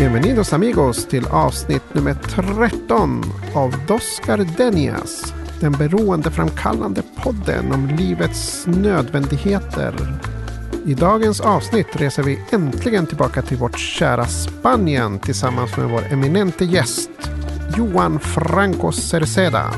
[0.00, 3.22] Bienvenidos amigos till avsnitt nummer 13
[3.54, 5.34] av Dos Gardenias.
[5.60, 9.94] Den beroendeframkallande podden om livets nödvändigheter.
[10.86, 16.64] I dagens avsnitt reser vi äntligen tillbaka till vårt kära Spanien tillsammans med vår eminente
[16.64, 17.10] gäst
[17.76, 19.70] Johan Franco Cerceda.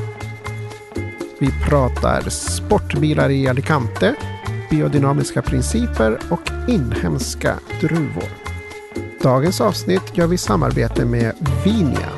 [1.39, 4.15] Vi pratar sportbilar i Alicante,
[4.69, 8.42] biodynamiska principer och inhemska druvor.
[9.23, 11.35] Dagens avsnitt gör vi i samarbete med
[11.65, 12.09] Vinia.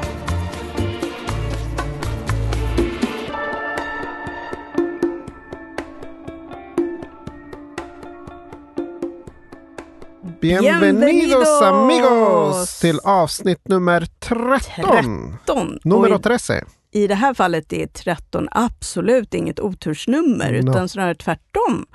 [10.41, 15.37] Bienvenidos amigos till avsnitt nummer 13.
[15.45, 15.79] 13.
[15.84, 16.55] Numero Och 13.
[16.91, 20.57] i, I det här fallet är 13 absolut inget otursnummer, No.
[20.71, 21.85] utan snarare tvärtom.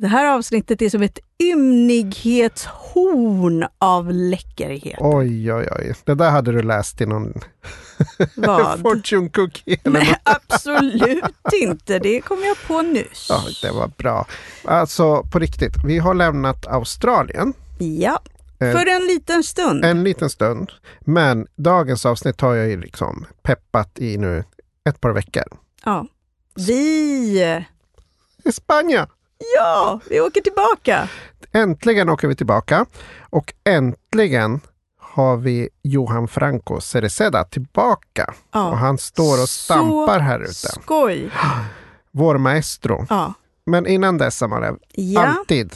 [0.00, 4.98] Det här avsnittet är som ett ymnighetshorn av läckerhet.
[5.00, 5.94] Oj, oj, oj.
[6.04, 7.32] Det där hade du läst i någon
[8.36, 8.80] Vad?
[8.82, 9.78] fortune cookie.
[9.84, 11.24] Eller Nej, absolut
[11.62, 11.98] inte.
[11.98, 13.26] Det kom jag på nyss.
[13.28, 14.26] Ja, det var bra.
[14.64, 18.22] Alltså på riktigt, vi har lämnat Australien Ja,
[18.62, 19.84] Eh, för en liten stund.
[19.84, 20.72] en liten stund.
[21.00, 24.44] Men dagens avsnitt har jag ju liksom peppat i nu
[24.88, 25.42] ett par veckor.
[25.84, 26.06] Ja.
[26.54, 27.64] Vi...
[28.44, 29.06] I Spanien!
[29.56, 31.08] Ja, vi åker tillbaka.
[31.52, 32.86] Äntligen åker vi tillbaka
[33.30, 34.60] och äntligen
[35.00, 38.24] har vi Johan Franco Cereceda tillbaka.
[38.28, 38.74] Och Ja.
[38.74, 40.52] han står och stampar här ute.
[40.52, 41.30] Skoj.
[42.12, 43.06] Vår maestro.
[43.10, 43.34] Ja.
[43.66, 45.26] Men innan dess, Amalia, Ja.
[45.26, 45.74] alltid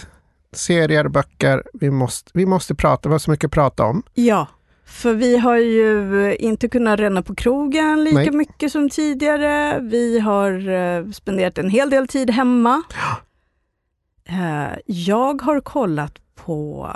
[0.53, 1.63] serier, böcker.
[1.73, 4.03] Vi måste, vi måste prata, vi har så mycket att prata om.
[4.15, 4.47] Ja,
[4.87, 8.31] för vi har ju inte kunnat ränna på krogen lika Nej.
[8.31, 9.81] mycket som tidigare.
[9.81, 12.83] Vi har eh, spenderat en hel del tid hemma.
[14.29, 16.91] Eh, jag har kollat på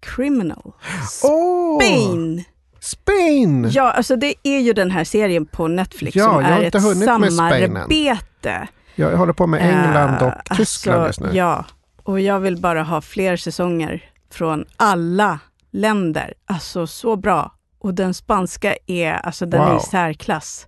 [0.00, 0.72] Criminal.
[1.10, 2.44] Spain!
[2.80, 3.70] Spain!
[3.72, 8.68] Ja, alltså det är ju den här serien på Netflix Ja, som är ett samarbete.
[8.94, 11.38] Jag håller på med England och Eh, Tyskland alltså, just nu.
[11.38, 11.64] Ja,
[12.02, 15.38] och jag vill bara ha fler säsonger från alla
[15.70, 16.34] länder.
[16.46, 17.54] Alltså så bra.
[17.78, 19.76] Och den spanska är, alltså den är Wow.
[19.76, 20.66] i särklass.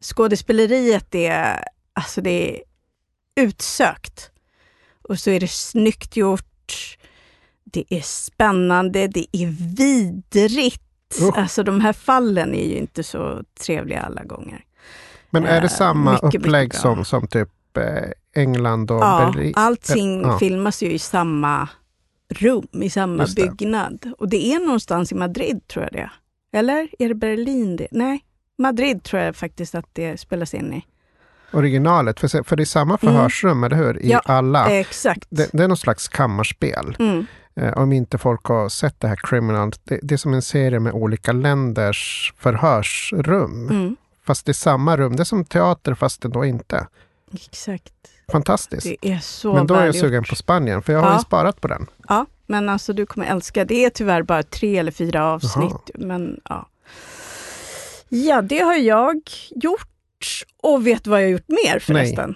[0.00, 2.62] Skådespeleriet är, alltså det är
[3.36, 4.30] utsökt.
[5.08, 6.96] Och så är det snyggt gjort.
[7.64, 10.80] Det är spännande, det är vidrigt.
[11.22, 11.38] Usch.
[11.38, 14.64] Alltså de här fallen är ju inte så trevliga alla gånger.
[15.30, 16.78] Men är det eh, samma mycket, mycket upplägg bra.
[16.80, 19.52] som, som typ eh, England och Ja, Berlin?
[19.56, 20.38] allting Ja.
[20.38, 21.68] filmas ju i samma
[22.28, 23.42] rum, i samma Just det.
[23.42, 24.12] byggnad.
[24.18, 26.10] Och det är någonstans i Madrid, tror jag det.
[26.58, 27.88] Eller är det Berlin det?
[27.90, 28.24] Nej,
[28.58, 30.84] Madrid tror jag faktiskt att det spelas in i.
[31.54, 33.98] Originalet, för, för det är samma förhörsrum, eller hur?
[34.02, 34.10] I Mm.
[34.10, 34.66] Ja, alla.
[34.70, 35.26] Exakt.
[35.30, 36.96] Det, det är någon slags kammarspel.
[36.98, 37.26] Mm.
[37.56, 39.72] Eh, om inte folk har sett det här Criminal.
[39.84, 43.68] Det, det är som en serie med olika länders förhörsrum.
[43.70, 43.96] Mm.
[44.26, 45.16] Fast det är samma rum.
[45.16, 46.86] Det är som teater fast ändå inte.
[47.34, 47.92] Exakt.
[48.32, 48.86] Fantastiskt.
[49.00, 51.16] Det är så Men då är jag sugen på Spanien, för jag har Ja.
[51.16, 51.86] ju sparat på den.
[52.08, 53.64] Ja, men alltså du kommer älska.
[53.64, 55.90] Det är tyvärr bara tre eller fyra avsnitt.
[55.94, 56.68] Men ja.
[58.08, 59.20] Ja, det har jag
[59.56, 59.88] gjort.
[60.62, 62.34] Och vet vad jag har gjort mer förresten?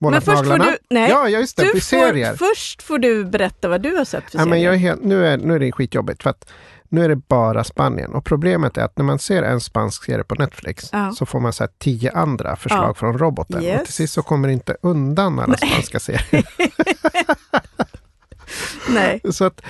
[0.00, 0.70] Målat men först får naglarna.
[0.70, 0.78] du...
[0.94, 1.62] Nej, Ja, just det.
[1.62, 4.64] du får, först får du berätta vad du har sett för Ja, men serier.
[4.64, 6.50] jag är helt, nu, är, nu är det skitjobbigt för att
[6.90, 8.14] nu är det bara Spanien.
[8.14, 11.12] Och problemet är att när man ser en spansk serie på Netflix Ja.
[11.12, 12.94] så får man så tio andra förslag Ja.
[12.94, 13.62] från roboten.
[13.62, 13.80] Yes.
[13.80, 16.44] Och till sist så kommer det inte undan alla spanska serier.
[18.88, 19.60] Nej, så att,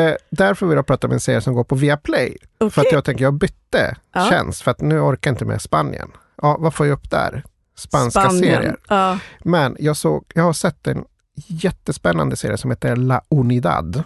[0.00, 2.36] eh, därför vill jag prata om en serie som går på Viaplay.
[2.58, 2.70] okej.
[2.70, 4.26] För att jag tänker, jag bytte Ja.
[4.30, 6.10] tjänst för att nu orkar jag inte med Spanien.
[6.42, 7.42] Ja, vad får jag upp där?
[7.76, 8.40] Spanska Spanien.
[8.40, 8.76] serier.
[8.88, 11.04] Ja, Men jag, såg, jag har sett en
[11.46, 14.02] jättespännande serie som heter La Unidad.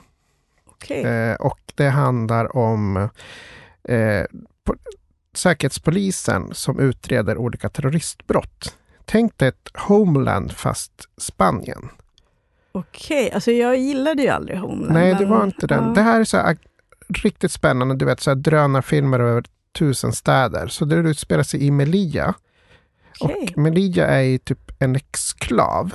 [0.66, 1.02] okej.
[1.02, 2.96] Eh, och det handlar om
[3.84, 4.24] eh,
[4.64, 4.74] på,
[5.34, 8.76] Säkerhetspolisen som utreder olika terroristbrott.
[9.04, 11.88] Tänk dig ett Homeland fast Spanien.
[12.72, 14.92] Okej, alltså jag gillade ju aldrig Homeland.
[14.92, 15.84] Nej, det var inte den.
[15.84, 15.91] ja.
[15.94, 16.56] Det här är så här,
[17.08, 17.97] riktigt spännande.
[17.97, 19.44] Du vet, så här drönarfilmer över
[19.78, 20.67] tusen städer.
[20.67, 22.34] Så det utspelar sig i Melilla.
[23.21, 23.49] Okej.
[23.57, 25.93] Och Melilla är ju typ en exklav.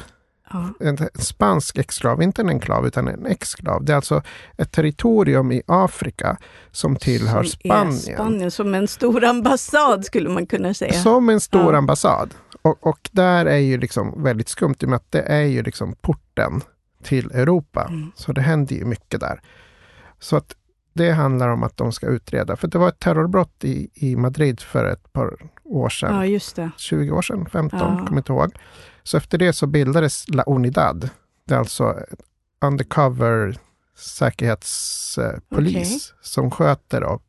[0.52, 0.70] Ja.
[0.80, 3.86] en spansk exklav, inte en enklav utan en exklav.
[3.86, 4.22] Det är alltså
[4.58, 6.38] ett territorium i Afrika
[6.72, 7.94] som tillhör Som Spanien.
[8.00, 8.52] Spanien.
[8.52, 10.94] Som en stor ambassad skulle man kunna säga.
[10.94, 11.78] Som en stor Ja.
[11.78, 12.34] ambassad.
[12.62, 15.64] Och, och där är ju liksom väldigt skumt i och med att det är ju
[15.64, 16.62] liksom porten
[17.04, 17.86] till Europa.
[17.90, 18.12] Mm.
[18.16, 19.42] Så det händer ju mycket där.
[20.20, 20.56] Så att
[20.96, 22.56] det handlar om att de ska utreda.
[22.56, 26.16] För det var ett terrorbrott i, i Madrid för ett par år sedan.
[26.16, 26.72] Ja, just det.
[26.78, 28.06] 20 år sedan, 15, Ja.
[28.08, 28.52] kommer inte ihåg.
[29.04, 31.10] Så efter det så bildades La Unidad.
[31.48, 32.00] Det är alltså
[32.62, 33.58] undercover
[33.98, 36.00] säkerhetspolis Okej.
[36.22, 37.20] som sköter då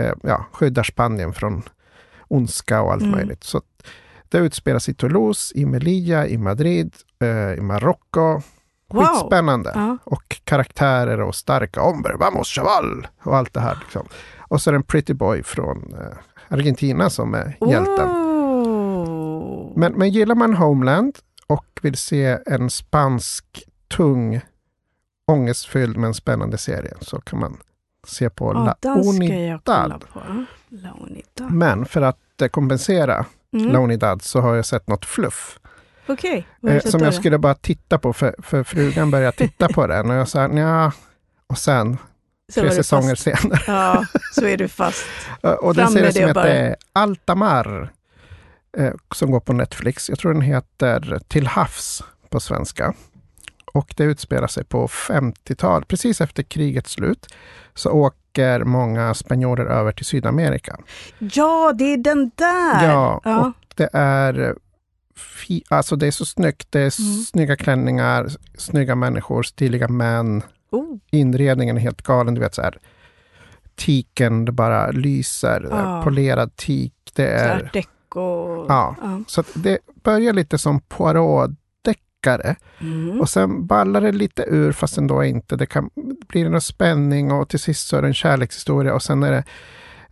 [0.00, 1.62] eh, ja, skyddar Spanien från
[2.28, 3.12] ondska och allt Mm.
[3.14, 3.44] möjligt.
[3.44, 3.62] Så
[4.28, 8.40] det utspelas i Toulouse, i Melilla, i Madrid, eh, i Marocko.
[8.88, 9.04] Wow.
[9.04, 9.72] Skitspännande.
[9.74, 9.98] Ja.
[10.04, 13.06] Och karaktärer och starka omber, vamos chaval!
[13.22, 13.78] Och allt det här.
[13.80, 14.06] Liksom.
[14.48, 16.16] Och så är det en pretty boy från eh,
[16.48, 18.08] Argentina som är hjälten.
[18.08, 19.72] Oh.
[19.78, 23.64] Men, men gillar man Homeland och vill se en spansk,
[23.96, 24.40] tung,
[25.26, 27.56] ångestfylld men spännande serie så kan man
[28.06, 30.04] se på La Unidad.
[30.12, 30.20] på.
[30.68, 31.50] La Unidad.
[31.52, 33.72] Men för att eh, kompensera Mm.
[33.72, 35.58] La Unidad så har jag sett något fluff.
[36.08, 39.86] Okej, du Eh, som jag skulle bara titta på för, för frugan började titta på
[39.86, 40.92] den och jag sa ja.
[41.46, 41.98] Och sen,
[42.52, 43.22] Så tre säsonger fast.
[43.22, 43.60] senare.
[43.66, 45.04] Ja, så är du fast.
[45.60, 46.44] Och det Fram serie med som bara.
[46.46, 47.92] heter Altamar.
[48.78, 50.08] Eh, som går på Netflix.
[50.08, 52.94] Jag tror den heter Till havs på svenska.
[53.72, 57.26] Och det utspelar sig på 50-tal, precis efter krigets slut.
[57.74, 60.76] Så åker många spanjorer över till Sydamerika.
[61.18, 62.84] Ja, det är den där!
[62.88, 63.38] Ja, Ja.
[63.46, 64.54] och det är
[65.68, 66.66] alltså det är så snyggt.
[66.72, 67.22] Det är Mm.
[67.22, 68.28] snygga klänningar,
[68.58, 70.42] snygga människor, stiliga män.
[70.70, 72.34] Oh, Inredningen är helt galen.
[72.34, 72.78] Du vet så här.
[73.74, 75.66] Tiken, det bara lyser.
[75.70, 76.00] Ja.
[76.04, 76.94] Polerad tik.
[77.14, 77.70] Det är...
[77.72, 78.66] deco.
[78.68, 78.96] Ja.
[79.00, 79.20] ja.
[79.26, 83.20] Så det börjar lite som Poirot-deckare Mm.
[83.20, 85.56] och sen ballar det lite ur fast ändå inte.
[85.56, 85.90] Det kan
[86.28, 89.44] bli någon spänning och till sist så är det en kärlekshistoria och sen är det,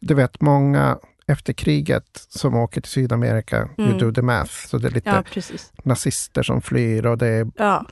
[0.01, 3.99] du vet, många efter kriget som åker till Sydamerika, you Mm.
[3.99, 4.53] do the math.
[4.69, 5.43] Så det är lite ja,
[5.83, 7.87] nazister som flyr och det är, Ja.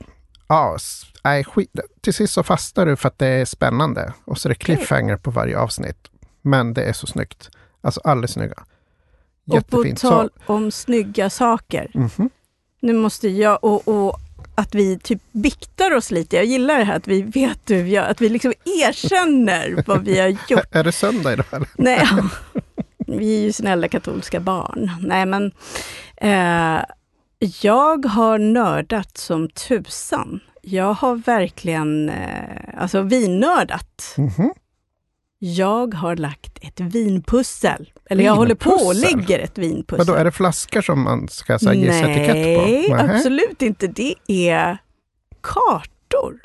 [0.47, 0.77] ja,
[1.23, 1.71] nej, skit.
[2.01, 5.17] Till sist så fastnar du för att det är spännande och så är det cliffhanger
[5.17, 6.07] på varje avsnitt.
[6.41, 7.49] Men det är så snyggt.
[7.81, 8.53] Alltså alldeles snygga.
[9.47, 10.01] Och på Jättefint.
[10.01, 11.89] tal om snygga saker.
[11.93, 12.29] Så, mhm.
[12.79, 14.19] Nu måste jag, och, och
[14.55, 16.35] att vi typ biktar oss lite.
[16.35, 20.03] Jag gillar det här att vi vet hur vi gör, att vi liksom erkänner vad
[20.05, 20.65] vi har gjort.
[20.71, 21.45] Är det söndag idag?
[21.51, 21.67] Eller?
[21.77, 22.07] Nej,
[23.07, 24.91] vi är ju snälla katolska barn.
[25.01, 25.51] Nej, men
[26.17, 26.83] eh,
[27.61, 30.39] jag har nördat som tusan.
[30.61, 34.15] Jag har verkligen, eh, alltså vinnördat.
[34.17, 34.53] Mhm.
[35.39, 37.89] Jag har lagt ett vinpussel.
[38.09, 40.05] Eller jag håller på och lägger ett vinpussel.
[40.05, 42.65] Vadå, är det flaskor som man ska så här, gissa etikett på?
[42.65, 43.87] Nej, absolut inte.
[43.87, 44.77] Det är
[45.41, 46.39] kartor.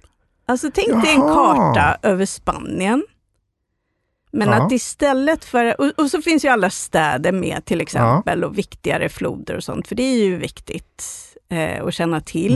[0.47, 1.55] Alltså tänk dig en Jaha.
[1.57, 3.07] karta över Spanien.
[4.31, 4.55] Men Ja.
[4.67, 9.09] att istället för, och, och så finns ju alla städer med till exempel och viktigare
[9.09, 11.05] floder och sånt, för det är ju viktigt
[11.51, 12.55] eh, att känna till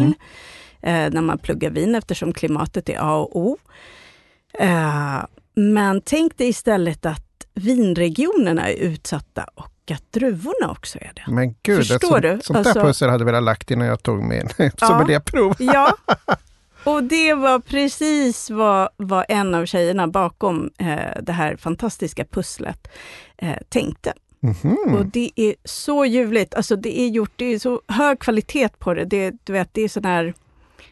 [0.83, 1.07] Mm.
[1.07, 3.59] eh, när man pluggar vin eftersom klimatet är A och O.
[4.59, 5.25] Eh,
[5.55, 11.23] men tänk dig istället att vinregionerna är utsatta och att druvorna också är det.
[11.33, 12.41] Men gud, ett Förstår sånt, du?
[12.43, 14.49] sånt Alltså- där pussel hade jag velat lagt innan jag tog min
[14.79, 15.55] sommelierprov.
[15.59, 15.97] Ja,
[16.85, 22.89] och det var precis vad, vad en av tjejerna bakom eh, det här fantastiska pusslet
[23.37, 24.13] eh, tänkte.
[24.43, 24.95] Mhm.
[24.95, 28.95] Och det är så ljuvligt, alltså det är gjort, det är så hög kvalitet på
[28.95, 29.05] det.
[29.05, 30.35] Det, du vet, det är sån här,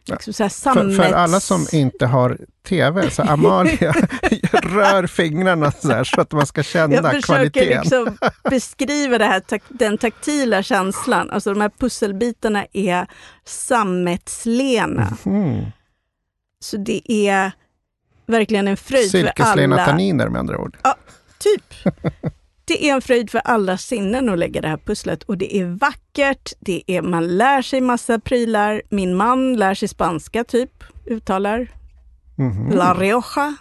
[0.05, 2.39] liksom För, för alla som inte har
[2.69, 3.93] tv, så Amalia
[4.53, 7.81] rör fingrarna så, här, så att man ska jag känna försöker kvaliteten.
[7.81, 8.19] liksom
[8.51, 11.31] beskriva det här, den taktila känslan.
[11.31, 13.07] Alltså de här pusselbitarna är
[13.45, 15.17] sammetslena.
[15.25, 15.67] Mhm.
[16.61, 17.53] Så det är
[18.27, 19.85] verkligen en fröjd för Silkeslena alla.
[19.87, 20.77] tanniner med andra ord.
[21.39, 21.65] Typ.
[22.65, 25.65] Det är en fröjd för alla sinnen att lägga det här pusslet och det är
[25.65, 28.83] vackert, det är, man lär sig massa prylar.
[28.89, 31.69] Min man lär sig spanska typ, uttalar
[32.41, 32.71] Mhm.
[32.73, 33.57] La Rioja.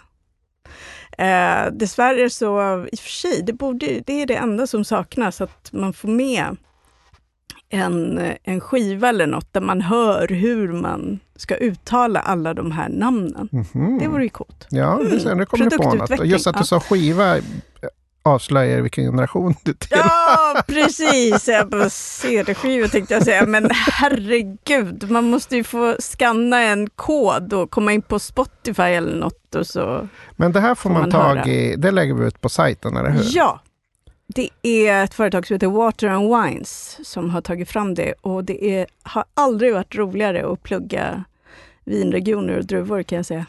[1.18, 2.60] Eh, dessvärre så,
[2.92, 6.08] i och för sig, det, borde, det är det enda som saknas, att man får
[6.08, 6.56] med
[7.70, 12.88] en, en skiva eller något där man hör hur man ska uttala alla de här
[12.88, 13.48] namnen.
[13.52, 13.98] Mhm.
[13.98, 14.66] Det vore ju coolt.
[14.70, 16.26] Ja, det ser, nu kommer du på något.
[16.26, 17.42] Just att du sa skiva eh,
[18.22, 20.04] avslöjar vilken generation du tillhör.
[20.06, 21.48] Ja, precis!
[21.48, 27.52] Jag bara CD-skiva tänkte jag säga, men herregud, man måste ju få skanna en kod
[27.52, 30.08] och komma in på Spotify eller något och så.
[30.36, 31.46] Men det här får Får man man tag höra.
[31.46, 33.22] i, det lägger vi ut på sajten, eller hur?
[33.24, 33.60] Ja,
[34.34, 38.44] det är ett företag som heter Water and Wines som har tagit fram det och
[38.44, 41.24] det är, har aldrig varit roligare att plugga
[41.84, 43.46] vinregioner och druvor kan jag säga.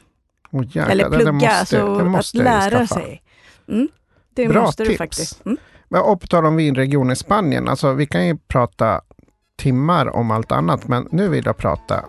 [0.52, 3.22] Åh, jäklar, eller plugga, måste- det att lära sig.
[3.68, 3.88] Mm,
[4.34, 4.98] det Bra måste du tips.
[4.98, 5.46] faktiskt.
[5.46, 5.58] Mm.
[5.90, 9.02] Men och på tal om vinregion i Spanien, alltså vi kan ju prata
[9.58, 12.06] timmar om allt annat, men nu vill jag prata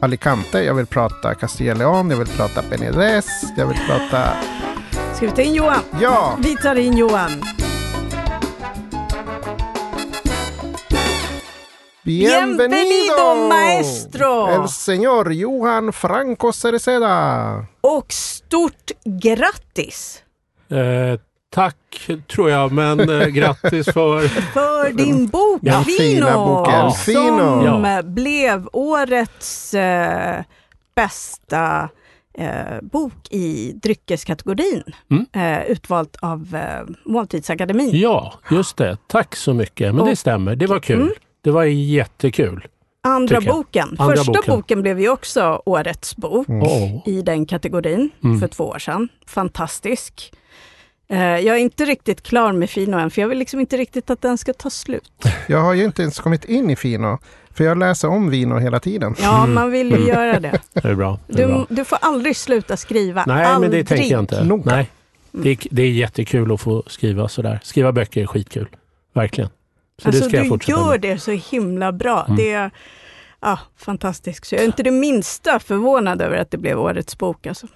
[0.00, 3.26] Alicante, jag vill prata Castilla León, jag vill prata Benedés,
[3.56, 4.36] jag vill prata...
[5.14, 5.82] Ska vi ta in Johan?
[6.00, 6.38] Ja!
[6.42, 7.30] Vi tar in Johan.
[12.08, 14.48] Bienvenido, maestro!
[14.62, 17.66] El señor Johan Franco Cereceda!
[17.80, 20.22] Och stort grattis!
[20.70, 21.76] Eh, Tack
[22.34, 24.28] tror jag, men eh, grattis för...
[24.52, 27.62] För din bok boken Fino.
[27.62, 28.02] som Ja.
[28.02, 30.42] blev årets eh,
[30.96, 31.88] bästa
[32.38, 35.26] eh, bok i dryckeskategorin, Mm.
[35.32, 37.90] eh, utvalt av eh, Måltidsakademin.
[37.92, 38.96] Ja, just det.
[39.06, 39.94] Tack så mycket.
[39.94, 41.00] Men Och- det stämmer, det var kul.
[41.02, 41.12] Mm.
[41.48, 42.66] Det var jättekul.
[43.02, 43.96] Andra boken.
[43.98, 44.56] Andra Första boken.
[44.56, 44.82] boken.
[44.82, 47.02] blev ju också årets bok Åh.
[47.08, 48.40] i den kategorin Mm.
[48.40, 49.08] för två år sedan.
[49.26, 50.32] Fantastisk.
[51.10, 54.10] Eh, jag är inte riktigt klar med Fino än, för jag vill liksom inte riktigt
[54.10, 55.12] att den ska ta slut.
[55.46, 57.18] Jag har ju inte ens kommit in i Fino.
[57.54, 59.14] För jag läser om Vino hela tiden.
[59.22, 59.54] Ja, Mm.
[59.54, 60.60] man vill ju göra det.
[60.72, 61.18] Det är bra.
[61.26, 61.66] Det är Du, bra.
[61.68, 63.24] du får aldrig sluta skriva.
[63.26, 63.70] Nej, aldrig.
[63.70, 64.44] men det tänker jag inte.
[64.44, 64.74] Noga.
[64.74, 64.90] Nej.
[65.32, 67.60] Det, är, det är jättekul att få skriva sådär.
[67.62, 68.68] Skriva böcker är skitkul.
[69.12, 69.50] Verkligen.
[70.02, 71.00] Så Alltså, det ska jag du gör med.
[71.00, 72.24] det så himla bra.
[72.24, 72.36] Mm.
[72.36, 72.70] Det är
[73.40, 74.46] ja, fantastiskt.
[74.46, 77.46] Så jag är inte det minsta förvånad över att det blev årets bok.
[77.46, 77.66] Alltså.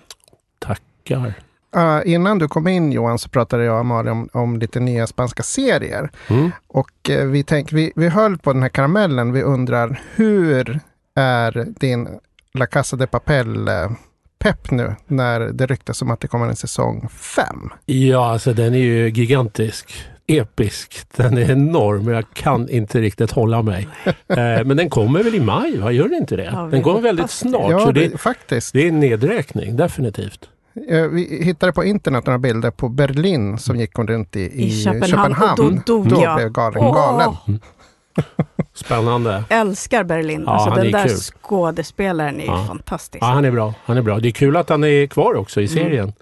[0.58, 1.34] Tackar.
[1.76, 5.06] Uh, innan du kom in Johan så pratade jag och Amalia om, om lite nya
[5.06, 6.10] spanska serier.
[6.28, 6.50] Mm.
[6.66, 9.32] Och eh, vi, tänk, vi, vi höll på den här karamellen.
[9.32, 10.80] Vi undrar hur
[11.14, 12.08] är din
[12.54, 13.90] La Casa de Papel eh,
[14.38, 17.70] pepp nu när det ryktas om att det kommer en säsong fem?
[17.86, 20.06] Ja, alltså den är ju gigantisk.
[20.26, 21.00] Episk.
[21.16, 23.88] Den är enorm och jag kan inte riktigt hålla mig.
[24.04, 25.92] eh, men den kommer väl i maj, va?
[25.92, 26.68] Gör den inte det?
[26.70, 27.70] Den kommer väldigt snart.
[27.70, 28.72] ja, så det, faktiskt.
[28.72, 30.48] det är en nedräkning, definitivt.
[30.88, 34.82] Eh, Vi hittade på internet några bilder på Berlin som gick runt i, i, I
[34.84, 35.50] Köpenhamn.
[35.50, 36.36] Och då dog Då jag.
[36.36, 37.60] blev galen Åh, galen.
[38.74, 39.44] Spännande.
[39.48, 40.42] Älskar Berlin.
[40.46, 41.16] Ja, alltså, den är där kul.
[41.16, 42.64] skådespelaren är Ja.
[42.68, 43.22] fantastisk.
[43.24, 43.74] Ja, han är bra.
[43.84, 44.18] Han är bra.
[44.18, 46.12] Det är kul att han är kvar också i serien.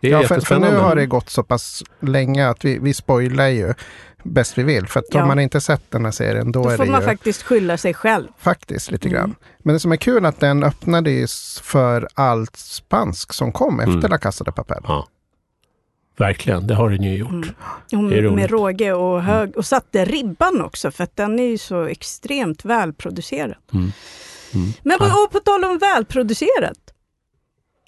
[0.00, 2.94] Det är Ja, för, för nu har det gått så pass länge att vi, vi
[2.94, 3.74] spoilar ju
[4.22, 4.86] bäst vi vill.
[4.86, 5.22] För att Ja.
[5.22, 7.42] om man inte sett den här serien då, Då är får det man ju faktiskt
[7.42, 8.26] skylla sig själv.
[8.38, 9.18] faktiskt lite Mm.
[9.20, 9.34] grann.
[9.58, 13.52] Men det som är kul är att den öppnade ju s- för allt spansk som
[13.52, 14.10] kom efter Mm.
[14.10, 14.82] La Casa de Papel.
[14.88, 15.08] Ja.
[16.18, 17.30] Verkligen, det har den ju gjort.
[17.30, 17.42] Mm.
[17.90, 18.32] Det är Och roligt.
[18.34, 19.56] med råge och hög.
[19.56, 23.54] Och satte ribban också, för att den är ju så extremt välproducerad.
[23.74, 23.92] Mm.
[24.54, 24.72] Mm.
[24.82, 26.78] Men på, och på tal om välproducerat.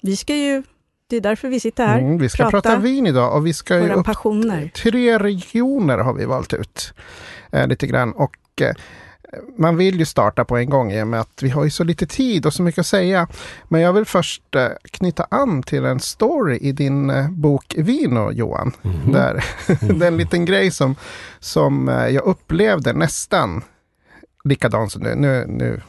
[0.01, 0.63] Vi ska ju,
[1.09, 1.99] det är därför vi sitter här.
[1.99, 4.71] Mm, vi ska prata prata vin idag och vi ska ju upp passioner.
[4.75, 6.93] tre regioner har vi valt ut.
[7.51, 8.11] Eh, lite grann.
[8.11, 8.73] Och eh,
[9.57, 11.83] man vill ju starta på en gång i och med att vi har ju så
[11.83, 13.27] lite tid och så mycket att säga.
[13.67, 18.31] Men jag vill först eh, knyta an till en story i din eh, bok Vino,
[18.31, 18.71] Johan.
[18.81, 19.11] Mhm.
[19.11, 20.95] Där, det är en liten grej som,
[21.39, 23.61] som eh, jag upplevde nästan
[24.43, 25.15] likadan som du.
[25.15, 25.81] Nu, nu.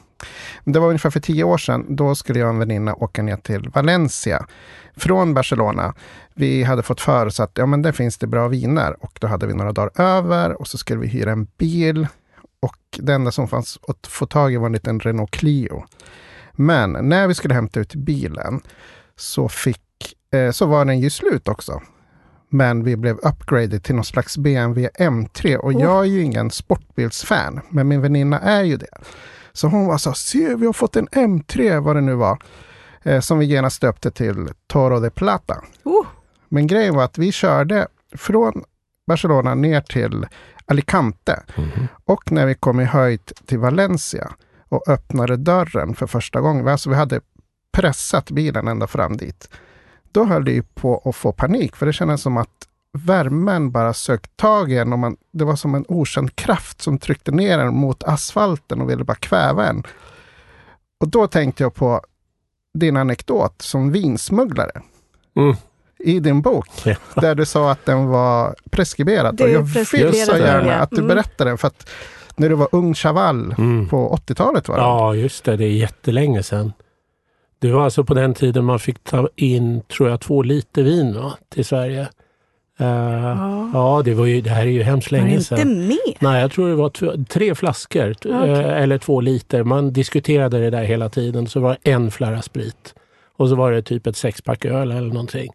[0.65, 1.87] Det var ungefär för tio år sedan.
[1.89, 4.47] Då skulle jag och en väninna åka ner till Valencia
[4.97, 5.95] från Barcelona.
[6.35, 9.27] Vi hade fått för oss att ja, men där finns det bra viner och då
[9.27, 12.07] hade vi några dagar över och så skulle vi hyra en bil.
[12.61, 15.85] Och det enda som fanns att få tag i var en liten Renault Clio.
[16.53, 18.61] Men när vi skulle hämta ut bilen
[19.17, 21.83] så, fick, eh, så var den ju slut också.
[22.49, 25.83] Men vi blev upgraded till någon slags BMW M3 och Oh.
[25.83, 28.99] jag är ju ingen sportbilsfan, men min väninna är ju det.
[29.53, 32.39] Så hon var så se vi har fått en M3, vad det nu var,
[33.03, 35.63] eh, som vi genast döpte till Toro de Plata.
[35.85, 36.07] Oh,
[36.49, 38.65] Men grejen var att vi körde från
[39.07, 40.27] Barcelona ner till
[40.67, 41.89] Alicante Mhm.
[42.05, 44.31] och när vi kom i höjd till Valencia
[44.69, 47.21] och öppnade dörren för första gången, alltså vi hade
[47.73, 49.49] pressat bilen ända fram dit.
[50.13, 52.69] Då höll det ju på att få panik, för det kändes som att
[52.99, 56.99] värmen bara sökt tag i en och man, det var som en okänd kraft som
[56.99, 59.83] tryckte ner en mot asfalten och ville bara kväva en.
[61.01, 62.01] Och då tänkte jag på
[62.75, 64.83] din anekdot som vinsmugglare
[65.37, 65.57] Mm.
[65.99, 66.95] i din bok, Ja.
[67.15, 69.37] där du sa att den var preskriberad.
[69.37, 69.97] Det Och jag vill så
[70.37, 71.09] gärna att du Mm.
[71.09, 71.89] berättar den, för att
[72.37, 73.89] när du var ung chaval Mm.
[73.89, 74.83] på 80-talet var det?
[74.83, 75.57] Ja, just det.
[75.57, 76.73] Det är jättelänge sedan.
[77.59, 81.15] Det var alltså på den tiden man fick ta in, tror jag, två liter vin
[81.15, 82.09] va, till Sverige.
[82.81, 83.71] Eh, ja.
[83.75, 85.87] ja, det, var ju, det här är ju hemskt länge inte sedan.
[85.89, 85.99] med?
[86.19, 88.51] Nej, jag tror det var två, tre flaskor t- Okej.
[88.51, 89.65] eh, eller två liter.
[89.65, 91.47] Man diskuterade det där hela tiden.
[91.47, 92.95] Så var det en flarra sprit
[93.37, 95.51] och så var det typ ett sexpack öl eller någonting.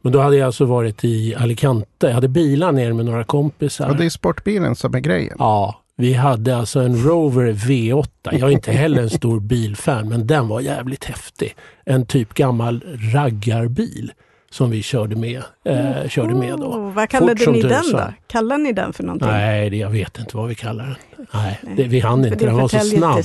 [0.00, 2.06] Men då hade jag alltså varit i Alicante.
[2.06, 3.88] Jag hade bilar ner med några kompisar.
[3.90, 5.36] Och det är sportbilen som är grejen.
[5.38, 8.06] Ja, vi hade alltså en Rover V8.
[8.22, 11.54] Jag är inte heller en stor bilfan, men den var jävligt häftig.
[11.84, 12.82] En typ gammal
[13.14, 14.12] raggarbil
[14.50, 16.66] som vi körde med, eh, körde med då.
[16.66, 18.12] Oh, vad kallade Fort ni den då?
[18.30, 19.28] Kallar ni den för någonting?
[19.28, 20.96] Nej, det, jag vet inte vad vi kallar den.
[21.32, 21.74] Nej, Nej.
[21.76, 22.36] det, vi hann inte.
[22.36, 23.20] det Den var så snabb.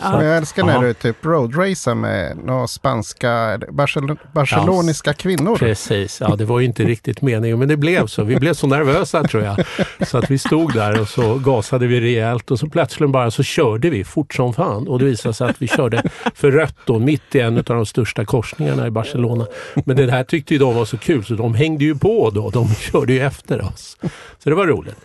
[0.00, 0.22] Ja.
[0.24, 0.80] Jag älskar när Ja.
[0.80, 5.56] du typ roadracear med några spanska, barcel barceloniska kvinnor.
[5.56, 8.24] Precis, ja det var ju inte riktigt meningen men det blev så.
[8.24, 9.64] Vi blev så nervösa tror jag.
[10.08, 13.42] Så att vi stod där och så gasade vi rejält och så plötsligt bara så
[13.42, 14.88] körde vi fort som fan.
[14.88, 16.02] Och det visade sig att vi körde
[16.34, 19.46] för rött då mitt i en av de största korsningarna i Barcelona.
[19.84, 22.50] Men det här tyckte ju de var så kul så de hängde ju på då.
[22.50, 23.96] De körde ju efter oss.
[24.44, 24.96] Så det var roligt.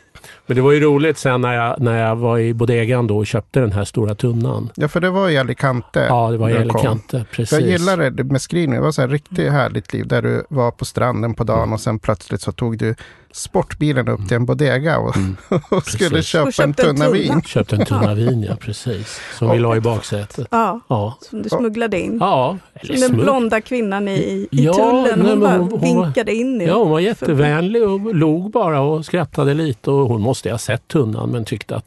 [0.46, 3.27] Men det var ju roligt sen när jag, när jag var i bodegan då och
[3.27, 4.69] köpte den här stora tunnan.
[4.75, 6.05] Ja, för det var i Alicante.
[6.10, 6.58] Ja, det var i.
[6.58, 7.25] Alicante.
[7.31, 7.60] Precis.
[7.60, 8.81] Jag gillar det beskrivningen.
[8.81, 11.81] Det var så här riktigt härligt liv där du var på stranden på dagen och
[11.81, 12.96] sen plötsligt så tog du
[13.31, 15.38] sportbilen upp till en bodega och, Mm.
[15.69, 16.25] och skulle Precis.
[16.31, 17.09] köpa Och en en tunna tunna.
[17.09, 17.41] vin.
[17.41, 19.19] Köpte en tunna vin, ja precis.
[19.38, 20.48] Som vi la i baksätet.
[20.51, 21.17] Ja, Ja.
[21.21, 22.17] som du smugglade in.
[22.19, 25.19] Ja, eller den smugg- blonda kvinnan i, i Ja, tullen.
[25.21, 26.62] Hon, nej, bara hon- hon var- vinkade in.
[26.62, 30.57] i- Ja, hon var jättevänlig och log bara och skrattade lite och hon måste ha
[30.57, 31.86] sett tunnan men tyckte att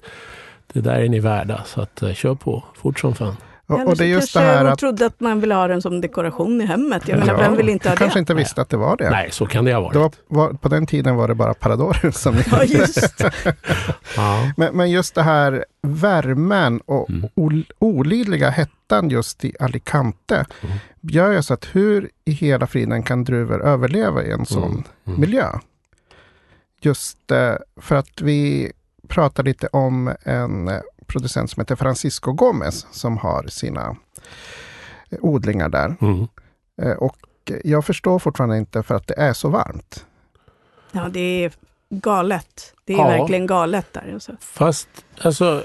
[0.72, 3.37] det där är ni värda så att eh, kör på fort som fan.
[3.72, 5.54] Och, Eller och det är just det kanske här hon att trodde att man ville
[5.54, 7.08] ha den som dekoration i hemmet.
[7.08, 8.20] Jag menar, vem vill inte ha du kanske det?
[8.20, 9.10] inte visste att det var det.
[9.10, 9.92] Nej, så kan det ha varit.
[9.92, 13.32] Det var, var, på den tiden var det bara Parador som Ja, just det.
[14.16, 14.52] Ja.
[14.56, 17.28] men, men just det här värmen och Mm.
[17.34, 20.76] ol, olidliga hettan just i Alicante Mm.
[21.00, 24.84] gör ju så att hur i hela friden kan druvor överleva i en sån Mm.
[25.06, 25.20] Mm.
[25.20, 25.46] miljö?
[26.80, 28.72] Just eh, för att vi
[29.08, 30.70] pratar lite om en
[31.12, 33.97] producent som heter Francisco Gomez som har sina
[35.11, 35.97] eh, odlingar där.
[36.00, 36.26] Mm.
[36.83, 37.16] Eh, och
[37.64, 40.07] jag förstår fortfarande inte för att det är så varmt.
[40.92, 41.52] Ja, det är
[41.90, 42.75] galet.
[42.85, 43.09] Det är Ja.
[43.09, 44.11] verkligen galet där.
[44.14, 44.33] Alltså.
[44.40, 44.88] Fast
[45.23, 45.62] alltså,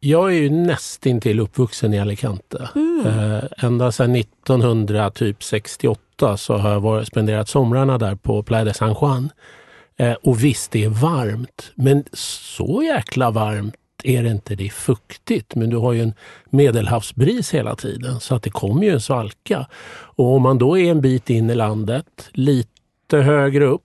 [0.00, 2.68] jag är ju nästintill uppvuxen i Alicante.
[2.74, 3.06] Mm.
[3.06, 8.94] Eh, ända sedan 1968 så har jag varit, spenderat somrarna där på Playa de San
[9.00, 9.30] Juan.
[10.22, 13.74] Och visst, det är varmt, men så jäkla varmt
[14.04, 14.54] är det inte.
[14.54, 16.14] Det är fuktigt, men du har ju en
[16.50, 19.66] medelhavsbris hela tiden så att det kommer ju en svalka.
[19.92, 23.82] Och om man då är en bit in i landet, lite högre upp,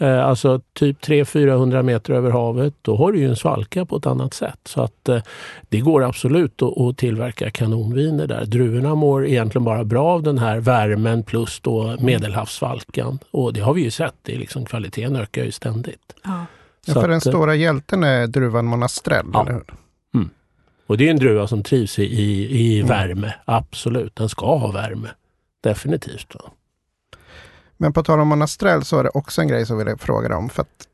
[0.00, 4.06] eh, alltså typ 300-400 meter över havet, då har du ju en svalka på ett
[4.06, 4.60] annat sätt.
[4.64, 5.22] Så att eh,
[5.68, 8.44] det går absolut att, att tillverka kanonviner där.
[8.44, 13.18] Druvorna mår egentligen bara bra av den här värmen plus då medelhavssvalkan.
[13.30, 16.14] Och det har vi ju sett, det är liksom, kvaliteten ökar ju ständigt.
[16.24, 16.46] Ja.
[16.86, 19.42] Ja, för den att, eh, stora hjälten är druvan Monastrell, Ja.
[19.42, 19.64] eller hur?
[20.88, 22.88] Och det är en druva som trivs i, i, i Mm.
[22.88, 24.16] värme, absolut.
[24.16, 25.08] Den ska ha värme.
[25.60, 26.34] Definitivt.
[26.34, 26.40] Va?
[27.76, 30.28] Men på tal om Monastrell så är det också en grej som jag vill fråga
[30.28, 30.48] dig om.
[30.48, 30.86] För att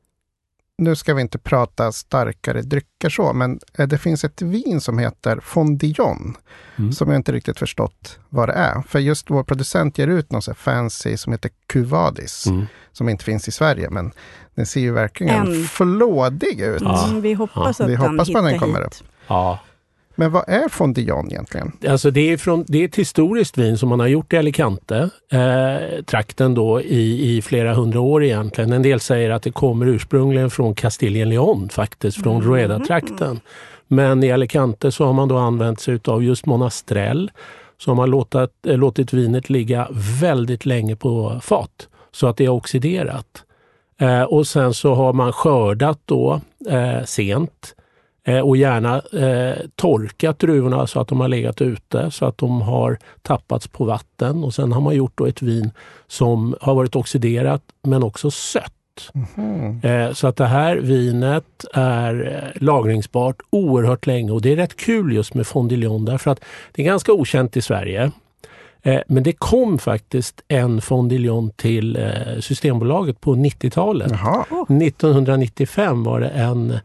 [0.78, 4.98] nu ska vi inte prata starkare drycker så, men eh, det finns ett vin som
[4.98, 6.36] heter Fondillon.
[6.78, 6.92] Mm.
[6.92, 8.82] Som jag inte riktigt förstått vad det är.
[8.82, 12.46] För just vår producent ger ut så här fancy som heter Cuvadis.
[12.46, 12.66] Mm.
[12.92, 14.12] Som inte finns i Sverige, men
[14.54, 15.64] den ser ju verkligen En.
[15.64, 16.82] flådig ut.
[16.82, 17.08] Ja.
[17.08, 17.84] Mm, vi hoppas Ja.
[17.84, 19.04] att Vi den hoppas den hittar kommer hit.
[19.28, 19.58] Ja,
[20.14, 21.72] Men vad är Fondillon egentligen?
[21.88, 25.10] Alltså det, är från, det är ett historiskt vin som man har gjort i Alicante,
[25.32, 28.72] eh, trakten då i, i flera hundra år egentligen.
[28.72, 32.44] En del säger att det kommer ursprungligen från Kastilien León faktiskt, från Mhm.
[32.50, 33.40] Rueda-trakten.
[33.88, 37.30] Men i Alicante så har man då använt sig av just Monastrell.
[37.78, 39.88] Så har man låtit, eh, låtit vinet ligga
[40.20, 43.42] väldigt länge på fat så att det är oxiderat.
[44.02, 47.74] Eh, och sen så har man skördat då eh, sent
[48.24, 52.62] Eh, och gärna eh, torkat druvorna så att de har legat ute så att de
[52.62, 54.44] har tappats på vatten.
[54.44, 55.70] Och sen har man gjort då ett vin
[56.06, 58.72] som har varit oxiderat men också sött.
[59.82, 64.76] Eh, så att det här vinet är eh, lagringsbart oerhört länge och det är rätt
[64.76, 66.40] kul just med Fondillon därför att
[66.72, 68.10] det är ganska okänt i Sverige.
[68.82, 74.10] Eh, men det kom faktiskt en Fondillon till eh, Systembolaget på 90-talet.
[74.10, 74.44] Jaha.
[74.68, 76.78] 1995 var det en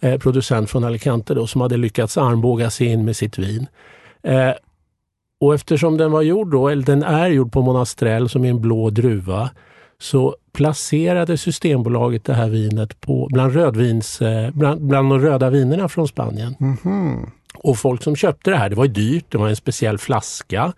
[0.00, 3.66] eh, producent från Alicante då, som hade lyckats armbåga sig in med sitt vin.
[5.40, 8.60] Och eftersom den var gjord då, eller den är gjord på Monastrell som är en
[8.60, 9.50] blå druva,
[9.98, 16.08] så placerade Systembolaget det här vinet på, bland, rödvins, bland, bland de röda vinerna från
[16.08, 16.54] Spanien.
[16.58, 17.30] Mhm.
[17.58, 20.72] Och folk som köpte det här, det var ju dyrt, det var en speciell flaska.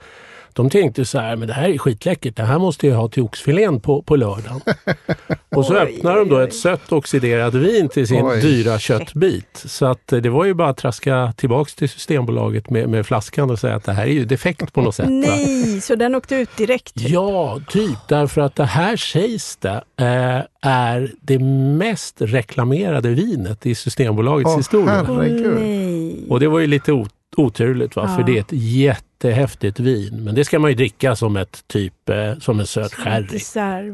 [0.58, 3.22] De tänkte så här, men det här är skitläckert, det här måste jag ha till
[3.22, 4.60] oxfilén på, på lördagen.
[5.56, 8.40] och så Oj, öppnar de då ett sött oxiderat vin till sin Oj.
[8.40, 9.62] dyra köttbit.
[9.66, 13.50] Så att eh, det var ju bara att traska tillbaks till Systembolaget med, med flaskan
[13.50, 15.06] och säga att det här är ju defekt på något sätt.
[15.10, 16.92] Nej, så den åkte ut direkt?
[16.94, 21.38] Ja, typ därför att det här sägs det eh, är det
[21.78, 25.04] mest reklamerade vinet i Systembolagets Åh, historia.
[25.08, 26.26] Herregud.
[26.28, 27.06] Och det var ju lite o-
[27.38, 28.04] oturligt va?
[28.08, 28.16] Ja.
[28.16, 30.24] för det är ett jättehäftigt vin.
[30.24, 33.38] Men det ska man ju dricka som ett typ, eh, som en söt sherry.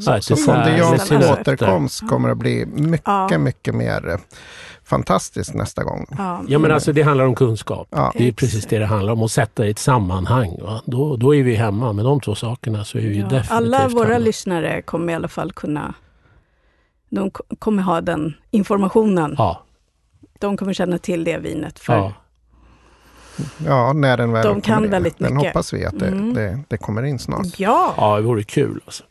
[0.07, 0.37] Ja, Så.
[0.37, 3.39] Fondians återkomst kommer att bli mycket, Ja.
[3.39, 4.17] mycket mer eh,
[4.85, 6.07] fantastisk nästa gång.
[6.19, 7.89] Ja, Ja men alltså det handlar om kunskap.
[7.91, 8.13] Ja.
[8.19, 9.23] Det är precis det det handlar om.
[9.23, 10.59] Att sätta i ett sammanhang.
[10.63, 10.83] Va?
[10.87, 11.93] Då, då är vi hemma.
[11.93, 14.19] Med de två sakerna så är vi Ja, definitivt alla våra hemma.
[14.19, 15.95] lyssnare kommer i alla fall kunna...
[17.11, 19.35] De ko- kommer ha den informationen.
[19.39, 19.63] Ja,
[20.39, 21.79] De kommer känna till det vinet.
[21.79, 22.13] För ja.
[23.67, 24.91] Ja, när den väl De kan kommer in.
[24.91, 25.49] väldigt Den mycket.
[25.49, 26.35] hoppas vi att det, Mm.
[26.35, 27.47] det, det kommer in snart.
[27.61, 27.95] ja.
[27.97, 28.81] ja, det vore kul.
[28.85, 29.05] Alltså.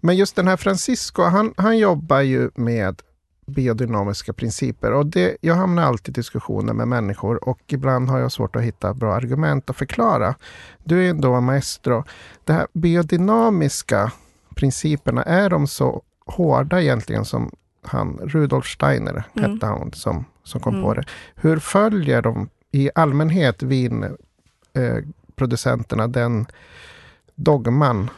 [0.00, 3.02] Men just den här Francisco, han, han jobbar ju med
[3.46, 8.32] biodynamiska principer och det, jag hamnar alltid i diskussioner med människor och ibland har jag
[8.32, 10.34] svårt att hitta bra argument att förklara.
[10.84, 12.04] Du är ändå en maestro.
[12.44, 14.12] De här biodynamiska
[14.56, 17.50] principerna, är de så hårda egentligen som
[17.82, 19.52] han, Rudolf Steiner Mm.
[19.52, 20.84] hette han som, som kom Mm.
[20.86, 21.04] på det.
[21.34, 25.04] Hur följer de i allmänhet vinproducenterna eh,
[25.36, 26.46] producenterna den
[27.34, 28.10] dogman?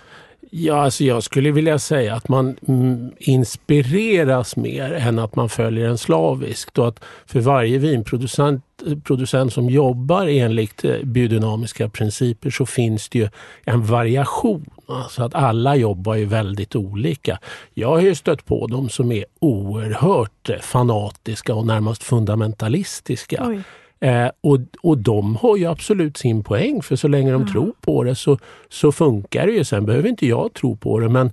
[0.54, 5.88] Ja, alltså jag skulle vilja säga att man mm, inspireras mer än att man följer
[5.88, 6.78] en slaviskt.
[6.78, 8.64] Och att för varje vinproducent
[9.04, 13.28] producent som jobbar enligt eh, biodynamiska principer så finns det ju
[13.64, 14.70] en variation.
[14.88, 17.38] Alltså att alla jobbar ju väldigt olika.
[17.74, 23.44] Jag har ju stött på dem som är oerhört eh, fanatiska och närmast fundamentalistiska.
[23.48, 23.62] Oj.
[24.02, 27.52] Eh, och, och de har ju absolut sin poäng för så länge de Ja.
[27.52, 28.38] tror på det så,
[28.68, 29.64] så funkar det ju.
[29.64, 31.26] Sen behöver inte jag tro på det men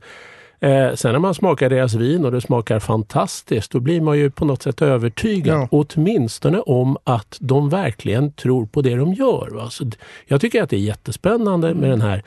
[0.59, 4.29] eh, sen när man smakar deras vin och det smakar fantastiskt då blir man ju
[4.31, 5.67] på något sätt övertygad Ja.
[5.71, 9.49] åtminstone om att de verkligen tror på det de gör.
[9.55, 9.69] Va?
[9.69, 9.85] Så
[10.27, 12.23] jag tycker att det är jättespännande med den här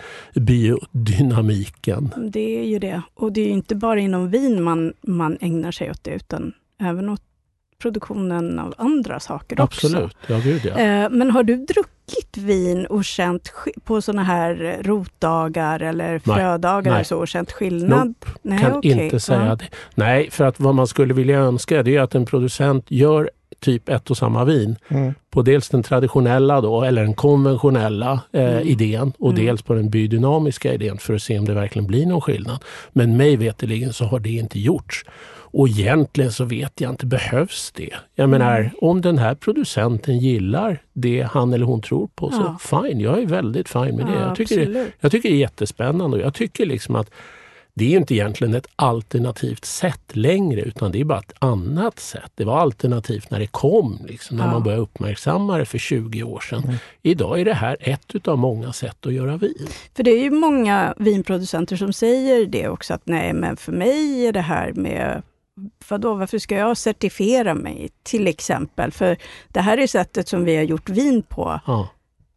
[0.92, 2.11] biodynamiken.
[2.33, 3.02] Det är ju det.
[3.14, 6.52] Och det är ju inte bara inom vin man, man ägnar sig åt det, utan
[6.81, 7.22] även åt
[7.83, 9.87] produktionen av andra saker också.
[9.87, 10.79] Absolut, ja gud ja.
[10.79, 13.53] Eh, Men har du druckit vin och känt
[13.85, 16.92] på sådana här rotdagar eller frödagar nej.
[16.92, 18.07] eller så och känt skillnad?
[18.09, 18.27] Nope.
[18.42, 18.90] Nej, kan okej.
[19.05, 19.55] inte säga Ja.
[19.57, 19.64] det.
[19.95, 23.88] Nej, för att vad man skulle vilja önska det är att en producent gör typ
[23.88, 25.14] ett och samma vin Mm.
[25.31, 28.68] på dels den traditionella då, eller den konventionella eh, Mm.
[28.68, 29.45] idén och Mm.
[29.45, 32.59] dels på den biodynamiska idén för att se om det verkligen blir någon skillnad.
[32.92, 35.05] Men mig veterligen så har det inte gjorts.
[35.53, 37.91] Och egentligen så vet jag inte, behövs det?
[38.15, 38.71] Jag menar, Mm.
[38.81, 42.57] om den här producenten gillar det han eller hon tror på Ja.
[42.69, 44.12] så fine, jag är väldigt fine med det.
[44.12, 47.11] Ja, jag, tycker det jag tycker det är jättespännande och jag tycker liksom att
[47.75, 52.31] det är inte egentligen ett alternativt sätt längre utan det är bara ett annat sätt.
[52.35, 54.51] Det var alternativt när det kom, liksom, när Ja.
[54.53, 56.75] man började uppmärksamma det för 20 år sedan.
[57.03, 59.67] Idag är det här ett utav många sätt att göra vin.
[59.97, 64.27] För det är ju många vinproducenter som säger det också, att nej, men för mig
[64.27, 65.23] är det här med
[65.88, 68.93] Vadå, varför ska jag certifiera mig till exempel?
[68.93, 69.17] För
[69.49, 71.61] det här är sättet som vi har gjort vin på.
[71.67, 71.88] Ja,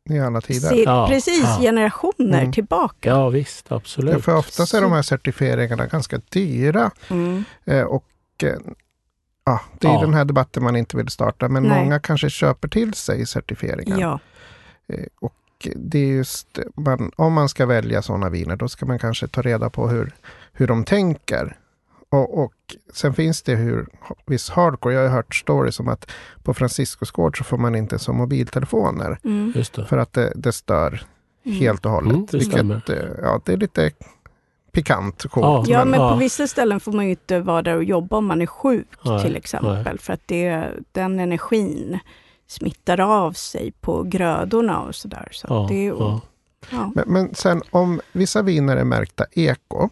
[0.10, 0.70] I alla tider.
[0.70, 1.58] Se, Ja, precis, ja.
[1.62, 2.52] generationer Mm.
[2.52, 3.10] tillbaka.
[3.10, 4.24] ja visst, Ja, absolut.
[4.24, 6.92] för oftast är de här certifieringarna ganska dyra.
[7.10, 7.44] Mm.
[7.66, 8.06] Eh, och
[8.44, 8.50] eh,
[9.46, 10.02] ja, Det är Ja.
[10.02, 11.84] den här debatten man inte vill starta, men Nej.
[11.84, 14.00] många kanske köper till sig certifieringar.
[14.00, 14.20] Ja.
[14.88, 15.34] Eh, och
[15.76, 19.42] det är just, man, om man ska välja sådana viner, då ska man kanske ta
[19.42, 20.14] reda på hur,
[20.54, 21.58] hur de tänker.
[22.16, 22.54] Och, och
[22.94, 23.88] sen finns det hur,
[24.26, 26.12] viss hardcore, jag har hört stories om att
[26.44, 29.20] på Franciscos gård så får man inte som mobiltelefoner.
[29.24, 29.54] Mm.
[29.56, 29.86] Just det.
[29.86, 31.06] För att det, det stör
[31.46, 31.58] Mm.
[31.58, 32.12] helt och hållet.
[32.14, 33.92] Mm, det vilket, eh, ja, det är lite
[34.72, 35.24] pikant.
[35.32, 35.80] Coolt, Ja.
[35.80, 36.12] Ja, men Ja.
[36.12, 38.88] på vissa ställen får man ju inte vara där och jobba om man är sjuk
[39.06, 39.84] Nej, till exempel.
[39.84, 39.98] nej.
[39.98, 42.00] För att det, den energin
[42.48, 45.28] smittar av sig på grödorna och sådär.
[45.32, 46.22] Så Ja, det, är- ja.
[46.72, 46.92] ja.
[46.96, 49.90] Men, men sen om vissa viner är märkta eko,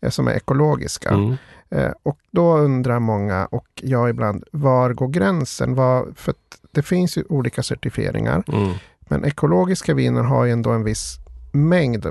[0.00, 1.36] eh, som är ekologiska, Mm.
[1.76, 5.74] Eh, och då undrar många, och jag ibland, var går gränsen?
[5.74, 8.72] Var, för att det finns ju olika certifieringar, Mm.
[9.00, 11.16] men ekologiska viner har ju ändå en viss
[11.52, 12.06] mängd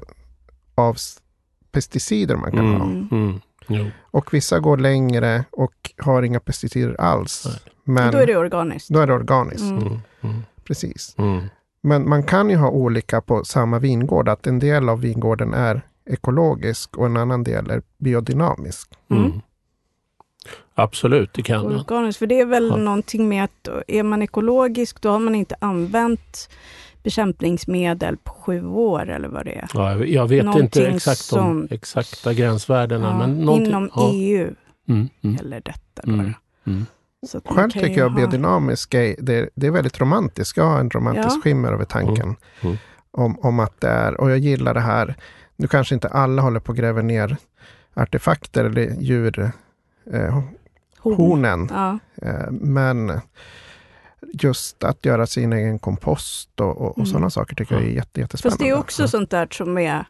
[0.75, 0.97] av
[1.71, 2.81] pesticider man kan Mm.
[2.81, 3.17] ha.
[3.17, 3.39] Mm.
[3.67, 3.85] Jo.
[4.11, 7.43] Och vissa går längre och har inga pesticider alls.
[7.45, 7.55] Nej.
[7.83, 8.89] Men Då är det organiskt.
[8.89, 9.61] då är det organiskt.
[9.63, 9.83] Mm.
[9.87, 9.99] Mm.
[10.21, 10.41] Mm.
[10.63, 11.15] Precis.
[11.17, 11.43] Mm.
[11.81, 14.29] Men man kan ju ha olika på samma vingård.
[14.29, 18.93] Att en del av vingården är ekologisk och en annan del är biodynamisk.
[20.77, 21.75] Absolut, det kan man.
[21.79, 22.75] Organiskt, för det är väl Ja.
[22.75, 26.49] någonting med att är man ekologisk, då har man inte använt
[27.03, 29.67] bekämpningsmedel på sju år eller vad det är.
[29.73, 31.71] Ja, jag- vet Någonting inte exakt sånt.
[31.71, 33.07] exakta gränsvärdena.
[33.07, 34.11] Ja, men någonting- inom ja.
[34.13, 34.53] EU
[34.87, 36.01] Mm, mm, eller detta.
[36.07, 36.33] Mm.
[36.67, 36.85] mm.
[37.45, 40.57] Själv tycker jag ha- biodynamisk är, det, det är väldigt romantiskt.
[40.57, 41.41] Jag har en romantisk Ja.
[41.43, 42.25] skimmer över tanken.
[42.25, 42.35] Mm.
[42.61, 42.77] Mm.
[43.11, 45.15] Om, om att det är, och jag gillar det här.
[45.55, 47.37] Nu kanske inte alla håller på att gräva ner
[47.93, 49.51] artefakter eller djur,
[50.13, 50.43] eh,
[51.05, 51.15] horn.
[51.15, 51.69] hornen.
[51.71, 51.99] Ja.
[52.21, 53.19] Eh, men
[54.33, 57.05] just att göra sin egen kompost och, och, och Mm.
[57.07, 58.53] sådana saker tycker jag är jätte, jättespännande.
[58.53, 60.05] Fast det är också sånt där som är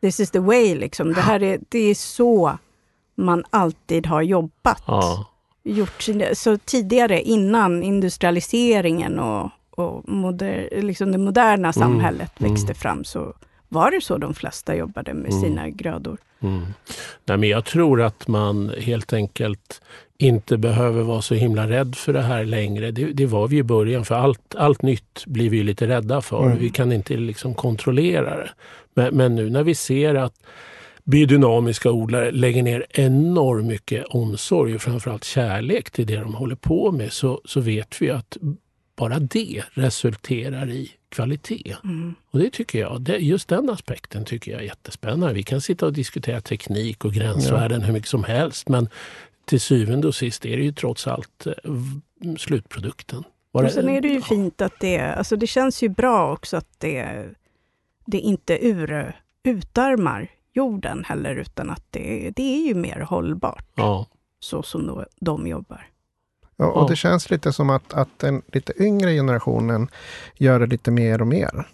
[0.00, 1.12] this is the way liksom.
[1.12, 2.58] Det här är, det är så
[3.14, 4.82] man alltid har jobbat.
[4.86, 5.26] Ja.
[5.62, 12.52] Gjort sin, så tidigare, innan industrialiseringen och, och moder, liksom det moderna samhället mm.
[12.52, 13.34] växte fram, så
[13.68, 15.42] var det så de flesta jobbade med Mm.
[15.42, 16.18] sina grödor.
[16.40, 16.64] Mm.
[17.24, 19.82] Nej, men jag tror att man helt enkelt
[20.18, 22.90] inte behöver vara så himla rädd för det här längre.
[22.90, 26.46] Det, det var vi i början, för allt, allt nytt blir vi lite rädda för.
[26.46, 26.58] Mm.
[26.58, 28.50] Vi kan inte liksom kontrollera det.
[28.94, 30.34] Men, men nu när vi ser att
[31.04, 36.92] biodynamiska odlare lägger ner enormt mycket omsorg och framförallt kärlek till det de håller på
[36.92, 38.36] med så, så vet vi att
[38.96, 41.76] bara det resulterar i kvalitet.
[41.84, 42.14] Mm.
[42.30, 45.34] Och det tycker jag, det, just den aspekten tycker jag är jättespännande.
[45.34, 48.88] Vi kan sitta och diskutera teknik och gränsvärden hur mycket som helst men
[49.44, 51.52] till syvende och sist är det ju trots allt eh,
[52.38, 53.24] slutprodukten.
[53.52, 56.32] Var Och sen är det ju ja, fint att det, alltså det känns ju bra
[56.32, 57.24] också att det,
[58.06, 64.06] det inte ur, utarmar jorden heller, utan att det, det är ju mer hållbart, Ja,
[64.40, 65.86] så som de, de jobbar.
[66.56, 66.86] Ja, och Ja.
[66.88, 69.88] det känns lite som att, att den lite yngre generationen
[70.34, 71.68] gör det lite mer och mer.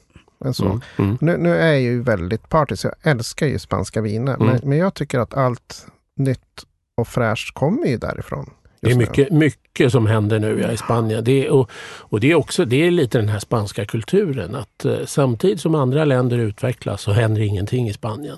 [0.45, 0.65] Än så.
[0.65, 1.19] mm, mm.
[1.21, 4.35] Nu, nu är jag ju väldigt partisk, jag älskar ju spanska viner.
[4.35, 4.47] Mm.
[4.47, 6.67] Men, men jag tycker att allt nytt
[7.01, 8.51] och fräscht kommer ju därifrån.
[8.81, 11.25] Det är mycket, mycket som händer nu ja, i Spanien.
[11.25, 14.85] Det är, och, och det är också det är lite den här spanska kulturen att
[14.85, 18.37] eh, samtidigt som andra länder utvecklas så händer ingenting i Spanien.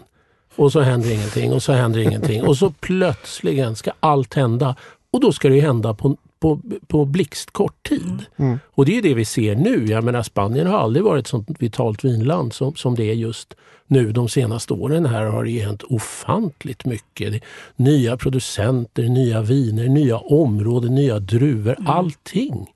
[0.57, 4.77] Och så händer ingenting och så händer ingenting och så plötsligen ska allt hända
[5.12, 8.24] och då ska det hända på, på, på blixtkort tid.
[8.37, 8.59] Mm.
[8.70, 9.87] Och det är det vi ser nu.
[9.87, 13.55] Jag menar Spanien har aldrig varit ett sånt vitalt vinland som, som det är just
[13.87, 15.07] nu de senaste åren.
[15.07, 17.42] Här har det ju hänt ofantligt mycket.
[17.76, 22.66] Nya producenter, nya viner, nya områden, nya druvor, allting.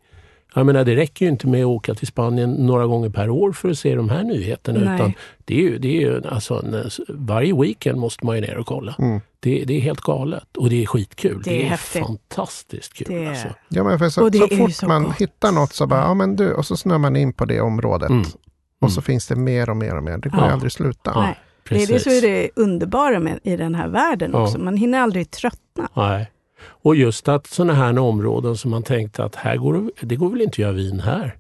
[0.55, 3.53] Jag menar det räcker ju inte med att åka till Spanien några gånger per år
[3.53, 4.81] för att se de här nyheterna.
[4.81, 4.95] Nej.
[4.95, 5.13] Utan
[5.45, 6.65] det är ju, det är ju alltså
[7.09, 8.95] varje weekend måste man ju ner och kolla.
[8.99, 9.21] Mm.
[9.47, 11.43] Det, det är helt galet och det är skitkul.
[11.43, 12.07] Det Det är är, häftigt.
[12.07, 13.07] fantastiskt kul.
[13.09, 13.49] Det är- Alltså.
[13.69, 15.17] Ja, men för så, Och det så är fort så man gott.
[15.21, 18.11] hittar något så bara, ja men du, och så snör man in på det området.
[18.11, 18.25] Mm.
[18.81, 19.03] Och så Mm.
[19.03, 20.19] finns det mer och mer och mer.
[20.19, 20.51] Det går Ja.
[20.51, 21.11] aldrig sluta.
[21.15, 21.21] Ja.
[21.23, 21.37] Nej,
[21.69, 24.43] det är det som är det underbara med, i den här världen Ja.
[24.43, 24.59] också.
[24.59, 25.89] Man hinner aldrig tröttna.
[25.95, 26.31] Nej.
[26.65, 30.31] Och just att sådana här områden som man tänkte att här går det, det går
[30.31, 31.37] väl inte att göra vin här.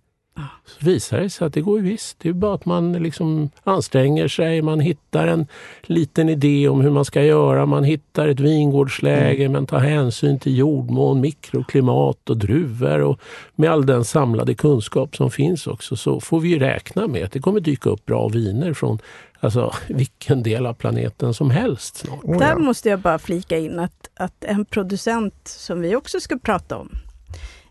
[0.64, 2.18] Så visar det sig att det går ju visst.
[2.20, 5.46] Det är bara att man liksom anstränger sig, man hittar en
[5.82, 7.66] liten idé om hur man ska göra.
[7.66, 13.00] Man hittar ett vingårdsläge, man tar hänsyn till jordmån, mikroklimat och druvor.
[13.00, 13.20] Och
[13.54, 17.32] med all den samlade kunskap som finns också så får vi ju räkna med att
[17.32, 18.98] det kommer dyka upp bra viner från
[19.40, 22.38] alltså, vilken del av planeten som helst snart.
[22.38, 26.76] Där måste jag bara flika in att, att en producent som vi också ska prata
[26.76, 26.90] om,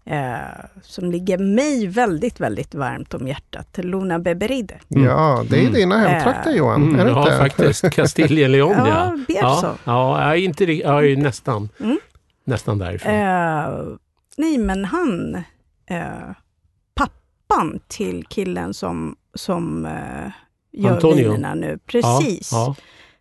[0.05, 4.79] eh, som ligger mig väldigt, väldigt varmt om hjärtat, Luna Beberide.
[4.87, 5.73] ja, det är Mm.
[5.73, 6.57] dina hemtrakter Äh.
[6.57, 6.83] Johan.
[6.83, 7.37] Mm, är det ja, inte?
[7.37, 7.89] faktiskt.
[7.95, 8.87] Kastiljen Leon, ja.
[8.87, 9.15] Ja.
[9.27, 11.97] Ja, ja, jag är inte jag är nästan, Mm.
[12.43, 13.13] nästan därifrån.
[13.13, 13.97] Eh,
[14.37, 15.35] nej, men han,
[15.89, 16.03] eh,
[16.95, 20.31] pappan till killen som, som eh,
[20.71, 21.31] gör Antonio.
[21.31, 22.51] vinerna nu, precis.
[22.51, 22.75] Ja,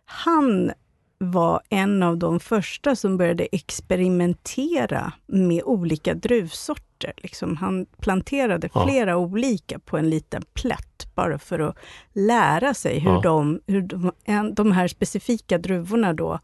[0.05, 0.71] Han
[1.17, 7.13] var en av de första som började experimentera med olika druvsorter.
[7.17, 8.83] Liksom han planterade Ja.
[8.87, 11.77] flera olika på en liten plätt, bara för att
[12.13, 13.21] lära sig hur, Ja.
[13.23, 14.11] de, hur de,
[14.53, 16.39] de här specifika druvorna då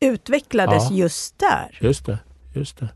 [0.00, 0.96] utvecklades Ja.
[0.96, 1.78] just där.
[1.80, 2.18] just det.
[2.54, 2.88] Just det.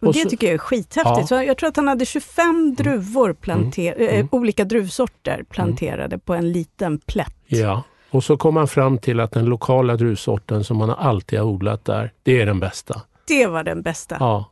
[0.00, 1.18] Och, Och det så- tycker jag är skithäftigt.
[1.20, 1.26] Ja.
[1.26, 4.08] Så jag tror att han hade 25 druvor planter- Mm.
[4.20, 7.34] eh, olika druvsorter planterade på en liten plätt.
[7.46, 7.82] Ja.
[8.14, 11.84] Och så kom man fram till att den lokala druvsorten som man alltid har odlat
[11.84, 13.02] där, det är den bästa.
[13.28, 14.16] Det var den bästa.
[14.20, 14.50] Ja.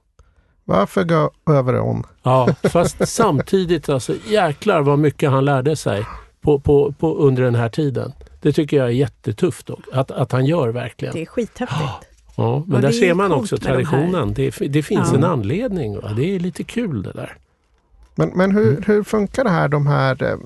[0.64, 2.04] Varför gå över ån?
[2.22, 6.06] Ja, fast samtidigt alltså jäklar vad mycket han lärde sig
[6.40, 8.12] på, på, på, under den här tiden.
[8.40, 11.14] Det tycker jag är jättetufft dock, att, att han gör verkligen.
[11.14, 11.80] Det är skithäftigt.
[12.36, 14.34] Ja, men Och där ser man också med de traditionen.
[14.34, 15.16] Det, det finns Ja.
[15.16, 16.00] en anledning.
[16.00, 16.12] Va?
[16.16, 17.36] Det är lite kul det där.
[18.14, 18.82] Men, men hur, Mm.
[18.86, 20.36] hur funkar det här, de här eh,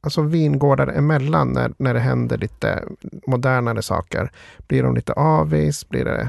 [0.00, 2.84] alltså vingårdar emellan när, när det händer lite
[3.26, 4.30] modernare saker?
[4.68, 5.88] Blir de lite avis?
[5.88, 6.28] Blir det...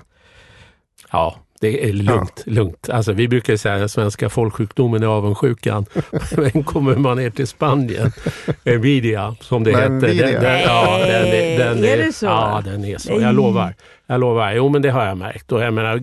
[1.11, 2.43] Ja, det är lugnt.
[2.45, 2.89] lugnt.
[2.89, 5.85] Alltså, vi brukar säga att den svenska folksjukdomen är avundsjukan.
[6.37, 8.11] Men kommer man ner till Spanien,
[8.63, 9.89] Nvidia som det heter.
[9.89, 10.25] Nvidia.
[10.25, 12.25] Den, den, ja, den är, den Är det så?
[12.25, 13.21] Ja, den är så.
[13.21, 13.75] Jag lovar.
[14.07, 14.51] Jag lovar.
[14.51, 15.51] Jo, men det har jag märkt.
[15.51, 16.01] Och jag menar,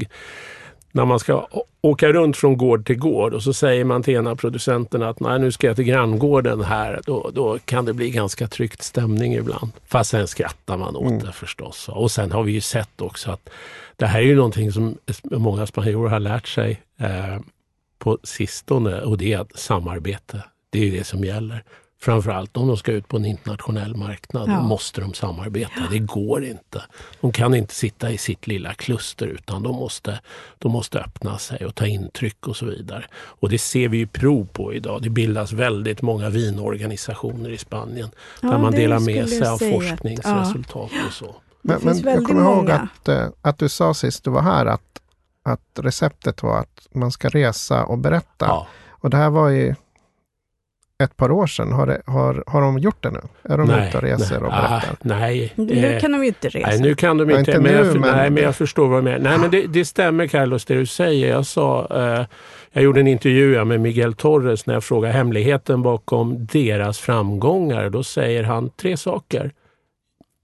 [0.97, 1.49] när man ska
[1.81, 5.39] åka runt från gård till gård och så säger man till ena producenten att Nej,
[5.39, 7.01] nu ska jag till granngården här.
[7.07, 9.73] Då, då kan det bli ganska tryckt stämning ibland.
[9.89, 11.19] Fast sen skrattar man åt Mm.
[11.19, 11.89] det förstås.
[11.89, 13.49] Och sen har vi ju sett också att
[13.97, 16.83] det här är ju någonting som många spanjorer har lärt sig.
[17.01, 17.39] Eh,
[17.99, 21.65] på sistone och det är att samarbete, det är det som gäller.
[22.07, 24.63] Framförallt om de ska ut på en internationell marknad Ja.
[24.63, 25.81] måste de samarbeta.
[25.91, 26.83] Det går inte.
[27.21, 30.21] De kan inte sitta i sitt lilla kluster utan de måste,
[30.59, 33.05] de måste öppna sig och ta intryck och så vidare.
[33.15, 35.03] Och det ser vi ju prov på idag.
[35.03, 38.11] Det bildas väldigt många vinorganisationer i Spanien
[38.43, 41.37] Ja, där man delar med sig av forskningsresultat och så.
[41.63, 42.75] Men, men jag väldigt kommer ihåg många.
[42.75, 45.01] att, eh, att du sa sist du var här att,
[45.43, 48.47] att receptet var att man ska resa och berätta.
[48.47, 48.67] Ja.
[48.91, 49.75] Och det här var ju
[51.05, 51.73] ett par år sedan.
[51.73, 53.21] Har, det, har, har de gjort det nu?
[53.43, 54.97] Är de ute och reser och ah, berättar?
[55.01, 55.53] nej.
[55.55, 56.69] Nu eh, kan de ju inte resa.
[56.69, 57.51] Nej, nu kan de Ja, inte.
[57.51, 59.31] inte men, nu, jag, men- nej, men jag förstår vad du menar.
[59.31, 61.29] Nej, men det, det stämmer Carlos, det du säger.
[61.29, 62.27] Jag sa, eh,
[62.73, 67.91] jag gjorde en intervju med Miguel Torres när jag frågade hemligheten bakom deras framgångar.
[67.91, 69.53] Då säger han tre saker.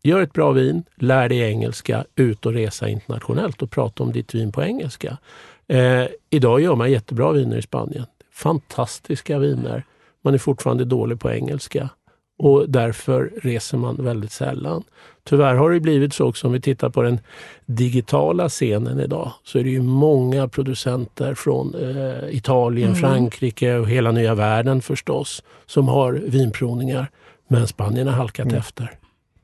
[0.04, 4.34] Gör ett bra vin, lär dig engelska, ut och resa internationellt och prata om ditt
[4.34, 5.18] vin på engelska.
[5.68, 8.04] Eh, idag gör man jättebra viner i Spanien.
[8.32, 9.84] Fantastiska viner.
[10.24, 11.88] Man är fortfarande dålig på engelska
[12.38, 14.82] och därför reser man väldigt sällan.
[15.24, 17.20] Tyvärr har det blivit så också om vi tittar på den
[17.66, 23.00] digitala scenen idag så är det ju många producenter från eh, Italien, Mm.
[23.00, 27.11] Frankrike och hela nya världen förstås som har vinprovningar.
[27.48, 28.58] Men Spanien har halkat Mm.
[28.58, 28.90] efter.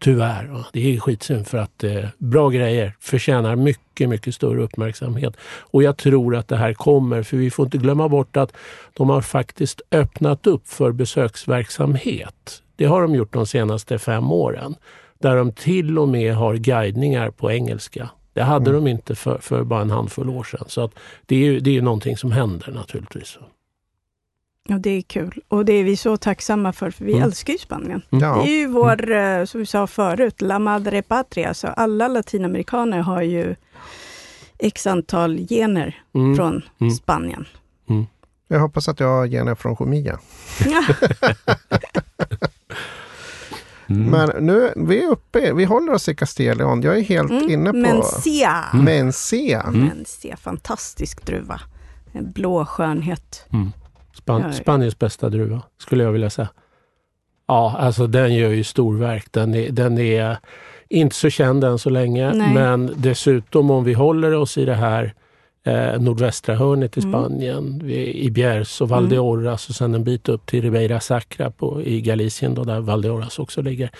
[0.01, 0.65] Tyvärr.
[0.73, 5.37] Det är skitsynd för att eh, bra grejer förtjänar mycket, mycket större uppmärksamhet.
[5.61, 8.53] Och jag tror att det här kommer, för vi får inte glömma bort att
[8.95, 12.63] de har faktiskt öppnat upp för besöksverksamhet.
[12.77, 14.75] Det har de gjort de senaste fem åren.
[15.19, 18.09] Där de till och med har guidningar på engelska.
[18.33, 18.85] Det hade Mm.
[18.85, 20.65] de inte för, för bara en handfull år sedan.
[20.67, 20.91] Så att
[21.27, 23.39] det är ju det är någonting som händer naturligtvis.
[24.69, 25.43] Och det är kul.
[25.49, 27.25] Och det är vi så tacksamma för, för vi Mm.
[27.25, 28.03] älskar ju Spanien.
[28.11, 28.19] Ja.
[28.19, 31.55] Det är ju vår, eh, som vi sa förut, La Madre Patria.
[31.55, 33.55] Så alla latinamerikaner har ju
[34.59, 36.37] x antal gener Mm.
[36.37, 36.91] från Mm.
[36.95, 37.47] Spanien.
[38.49, 40.19] Jag hoppas att jag har gener från Jumilla.
[43.91, 44.11] Mm.
[44.11, 46.83] Men nu, vi är uppe, vi håller oss i Castilla León.
[46.83, 47.51] Jag är helt Mm.
[47.51, 48.65] inne på Mencia.
[48.75, 49.61] Mencia.
[49.61, 49.81] Mm.
[49.81, 51.61] Mencia, fantastisk druva.
[52.13, 53.47] En blå skönhet.
[54.29, 54.43] Mm.
[54.43, 54.63] Span.
[54.63, 56.49] Spaniens bästa druva, skulle jag vilja säga.
[57.47, 59.27] Ja, alltså den gör ju storverk.
[59.31, 60.37] Den är, den är
[60.89, 62.55] inte så känd än så länge, Nej.
[62.55, 65.15] men dessutom om vi håller oss i det här
[65.65, 67.13] eh, nordvästra hörnet i Mm.
[67.13, 72.01] Spanien, i Biers och Valdeorras och sen en bit upp till Ribeira Sacra på, i
[72.01, 73.91] Galicien då, där Valdeorras också ligger.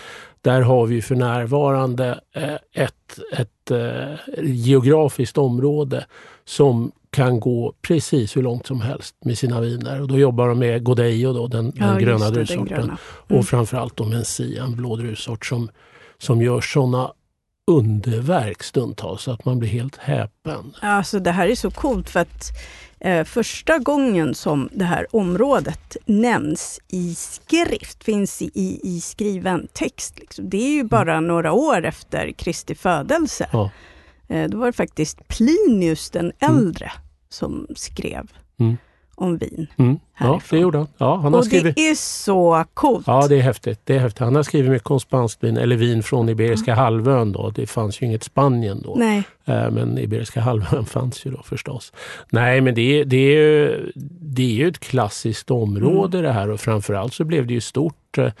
[0.41, 6.05] Där har vi för närvarande eh, ett, ett eh, geografiskt område
[6.45, 10.01] som kan gå precis hur långt som helst med sina viner.
[10.01, 12.65] Och då jobbar de med Godello, då, den, den just gröna det, den druvsorten.
[12.65, 12.97] gröna.
[13.29, 13.39] Mm.
[13.39, 15.69] Och framförallt då Mencia, en blå druvsort som,
[16.17, 17.11] som gör sådana
[17.67, 20.73] underverk stundtals så att man blir helt häpen.
[20.79, 22.51] Alltså det här är så coolt för att
[22.99, 30.19] eh, första gången som det här området nämns i skrift, finns i, i, skriven text,
[30.19, 33.49] liksom, det är ju bara några år efter Kristi födelse.
[33.51, 33.71] Ja.
[34.29, 36.91] Eh, då var det faktiskt Plinius den äldre
[37.29, 38.27] som skrev
[38.59, 38.77] Mm.
[39.15, 39.67] om vin.
[39.77, 39.99] Mm.
[40.19, 40.87] Ja, det gjorde han.
[40.97, 41.75] Ja, han har Och skrivit...
[41.75, 43.07] det är så coolt.
[43.07, 43.79] Ja, det är häftigt.
[43.83, 44.19] Det är häftigt.
[44.19, 47.31] Han har skrivit mycket om spanskt vin, eller vin från Iberiska halvön.
[47.31, 47.49] Då.
[47.49, 48.95] Det fanns ju inget Spanien då.
[48.97, 51.93] Nej, Eh, Men Iberiska halvön fanns ju då förstås.
[52.29, 56.27] Nej, men det är, det är, ju, det är ju ett klassiskt område Mm.
[56.27, 58.31] det här och framförallt så blev det ju stort eh,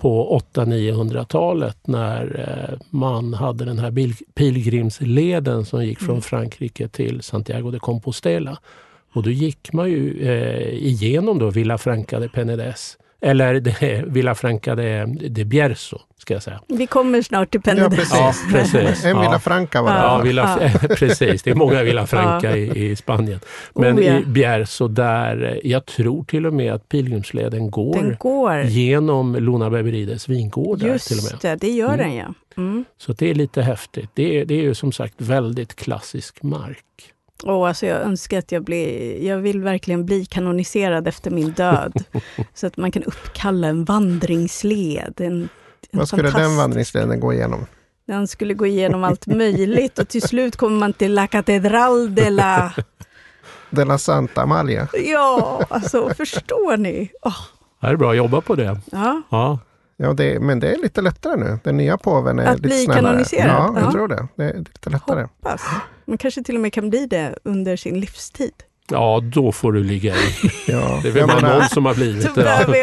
[0.00, 6.22] på 800-900-talet när eh, man hade den här pilgrimsleden som gick från Mm.
[6.22, 8.58] Frankrike till Santiago de Compostela.
[9.12, 12.96] Och då gick man ju eh, igenom då Villa Franca de Penedès.
[13.22, 16.60] Eller de, Villa Franca de, de Bierzo, ska jag säga.
[16.68, 17.90] vi kommer snart till Ja, Penedès.
[17.96, 18.12] precis.
[18.14, 19.04] Ja, precis.
[19.04, 19.20] En Ja.
[19.20, 19.98] Villa Franca var det.
[19.98, 20.18] Ja?
[20.18, 21.42] Villa, precis.
[21.42, 23.40] Det är många Villa Franca i, i Spanien.
[23.74, 24.18] Men Oh, ja.
[24.18, 28.60] i Bierzo där, jag tror till och med att pilgrimsleden går, Den går.
[28.62, 31.38] genom Luna Beberides vingårdar till och Just med.
[31.42, 31.98] det, det gör Mm.
[31.98, 32.34] den ja.
[32.56, 32.84] Mm.
[32.98, 34.10] Så det är lite häftigt.
[34.14, 36.84] Det är, det är ju som sagt väldigt klassisk mark.
[37.44, 42.04] Och alltså jag önskar att jag blir, jag vill verkligen bli kanoniserad efter min död.
[42.54, 45.14] så att man kan uppkalla en vandringsled.
[45.16, 45.48] En, en
[45.90, 47.66] Vad skulle den fantastisk- vandringsleden gå igenom?
[48.06, 52.30] Den skulle gå igenom allt möjligt och till slut kommer man till La Catedral de
[52.30, 52.72] la...
[53.70, 54.88] De la Santa Amalia.
[55.04, 57.10] Ja, alltså förstår ni?
[57.22, 57.36] Åh,
[57.80, 58.78] Det är bra att jobba på det.
[58.92, 59.22] ja.
[59.30, 59.58] Ja,
[60.02, 61.58] Ja, det, men det är lite lättare nu.
[61.64, 63.02] Den nya påven är Att lite bli snällare.
[63.02, 63.48] kanoniserad?
[63.48, 63.92] Ja, jag Ja.
[63.92, 64.28] tror det.
[64.36, 65.22] Det är lite lättare.
[65.22, 65.62] Hoppas.
[66.04, 68.52] Man kanske till och med kan bli det under sin livstid.
[68.90, 70.18] ja då får du ligga i.
[70.66, 71.00] Ja.
[71.02, 72.44] Det är väl bara någon som har blivit Så det.
[72.44, 72.50] va?
[72.66, 72.76] behöver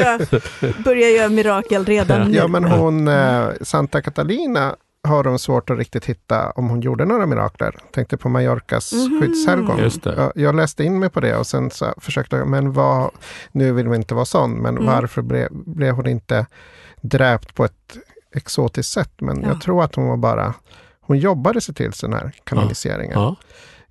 [0.62, 2.38] jag börja göra mirakel redan nu.
[2.38, 7.06] Ja, men hon, eh, Santa Catalina har de svårt att riktigt hitta om hon gjorde
[7.06, 7.76] några mirakler.
[7.92, 9.22] Tänkte på Mallorcas Mhm.
[9.22, 9.90] skyddshelgon.
[10.04, 13.12] Jag, jag läste in mig på det och sen så försökte jag, men vad,
[13.52, 14.86] nu vill vi inte vara sån, men Mm.
[14.86, 16.46] varför ble, blev hon inte
[17.10, 17.98] dräpt på ett
[18.36, 19.12] exotiskt sätt?
[19.22, 19.48] Men Ja.
[19.48, 20.54] jag tror att hon var bara,
[21.02, 23.12] hon jobbade sig till den här kanoniseringen.
[23.20, 23.36] Ja.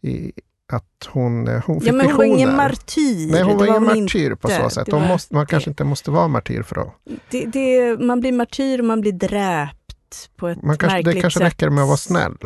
[0.01, 0.33] I,
[0.73, 2.57] att hon, eh, hon fick Ja, men hon var ingen visioner.
[2.57, 3.33] martyr.
[3.33, 4.63] Nej, hon Det var ingen martyr på inte.
[4.63, 4.89] så sätt.
[4.93, 5.51] Var måste, man det.
[5.51, 6.89] kanske inte måste vara martyr för att...
[7.31, 11.21] Det, det, man blir martyr och man blir dräpt på ett Man kanske, märkligt det
[11.21, 11.47] kanske sätt.
[11.47, 12.37] räcker med att vara snäll.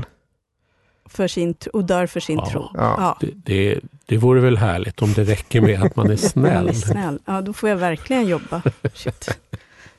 [1.09, 2.51] För sin, och dör för sin Ja.
[2.51, 2.71] tro.
[2.75, 3.17] Ja.
[3.21, 6.69] Det, det, det vore väl härligt om det räcker med att man är Man snäll.
[6.69, 7.19] är snäll.
[7.27, 8.63] Ja, då får jag verkligen jobba.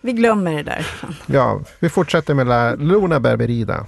[0.02, 0.88] Vi glömmer det där.
[1.26, 3.86] Ja, vi fortsätter med La Luna Berberida.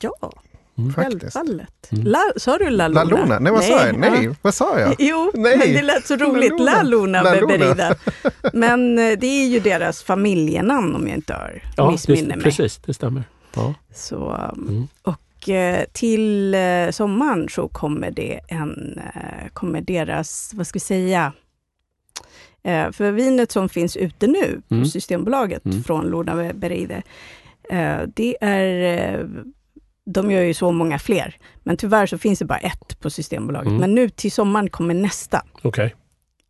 [0.00, 0.32] Ja,
[0.78, 0.94] Mm.
[0.94, 1.88] Självfallet.
[1.92, 2.06] Mm.
[2.06, 3.04] La, sa du La Luna?
[3.04, 3.38] La Luna?
[3.38, 3.98] Nej, vad sa jag?
[3.98, 4.34] Nej, ja.
[4.42, 4.94] vad sa jag?
[4.98, 5.58] Jo, Nej.
[5.58, 6.60] men det lät så roligt.
[6.60, 7.22] La Luna.
[7.22, 7.46] La Luna.
[7.46, 7.94] Beberida.
[8.52, 12.44] Men eh, det är ju deras familjenamn om jag inte har Ja, missminner det, mig.
[12.44, 13.22] precis, det stämmer.
[13.54, 13.74] Ja.
[13.94, 14.88] Så, Mm.
[15.02, 19.00] och eh, till eh, sommaren så kommer det en,
[19.52, 21.32] kommer deras, vad ska vi säga,
[22.64, 24.86] eh, för vinet som finns ute nu på Mm.
[24.86, 25.84] Systembolaget Mm.
[25.84, 27.02] från Luna Beride,
[27.70, 29.26] eh, det är, eh,
[30.06, 33.68] de gör ju så många fler, men tyvärr så finns det bara ett på Systembolaget.
[33.68, 33.80] Mm.
[33.80, 35.42] Men nu till sommaren kommer nästa.
[35.62, 35.94] Okej.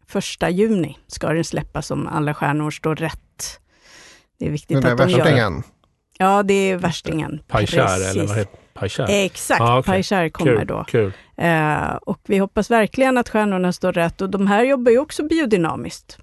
[0.07, 3.61] Första juni ska den släppas om alla stjärnor står rätt.
[4.39, 5.19] Det är viktigt Den att de gör.
[5.19, 5.63] värstingen.
[6.19, 7.41] Ja, det är värstingen.
[7.49, 8.07] Pajkär Precis.
[8.17, 9.07] eller vad heter Pajkär?
[9.11, 9.93] Exakt, Ah, okej.
[9.93, 10.85] Pajkär kommer Kul, då.
[10.89, 11.13] kul.
[11.37, 14.21] Eh, och vi hoppas verkligen att stjärnorna står rätt.
[14.21, 16.19] Och de här jobbar ju också biodynamiskt.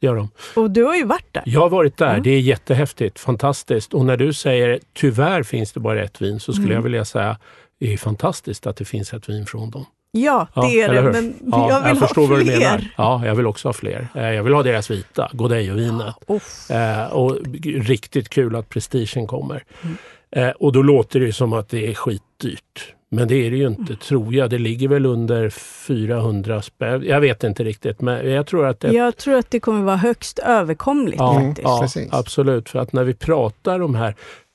[0.00, 0.30] Gör de.
[0.56, 1.42] Och du har ju varit där.
[1.46, 2.20] Jag har varit där, Ja.
[2.20, 3.94] det är jättehäftigt, fantastiskt.
[3.94, 6.74] Och när du säger tyvärr finns det bara ett vin så skulle Mm.
[6.76, 7.38] jag vilja säga
[7.80, 9.84] det är fantastiskt att det finns ett vin från dem.
[10.10, 11.12] Ja, Ja, det är eller det.
[11.12, 12.58] Men Ja, jag vill förstår ha vad du fler.
[12.58, 12.84] menar.
[12.96, 14.08] Ja, jag vill också ha fler.
[14.14, 16.14] Eh, Jag vill ha deras vita, Godello-vinet.
[16.28, 16.70] Uff.
[16.70, 19.64] Eh, och riktigt kul att prestigen kommer.
[19.82, 19.96] Mm.
[20.30, 22.94] Eh, och då låter det som att det är skitdyrt.
[23.10, 23.96] Men det är det ju inte, Mm.
[23.96, 24.50] tror jag.
[24.50, 27.02] Det ligger väl under 400 spänn.
[27.06, 29.96] Jag vet inte riktigt, men jag tror att det Jag tror att det kommer vara
[29.96, 32.68] högst överkomligt Ja, ja absolut.
[32.68, 34.14] För att när vi pratar om här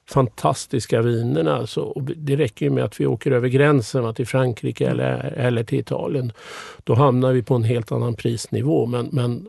[0.10, 5.00] fantastiska vinerna, så det räcker ju med att vi åker över gränsen till Frankrike Mm.
[5.00, 6.32] eller, eller till Italien.
[6.84, 8.86] Då hamnar vi på en helt annan prisnivå.
[8.86, 9.48] Men, men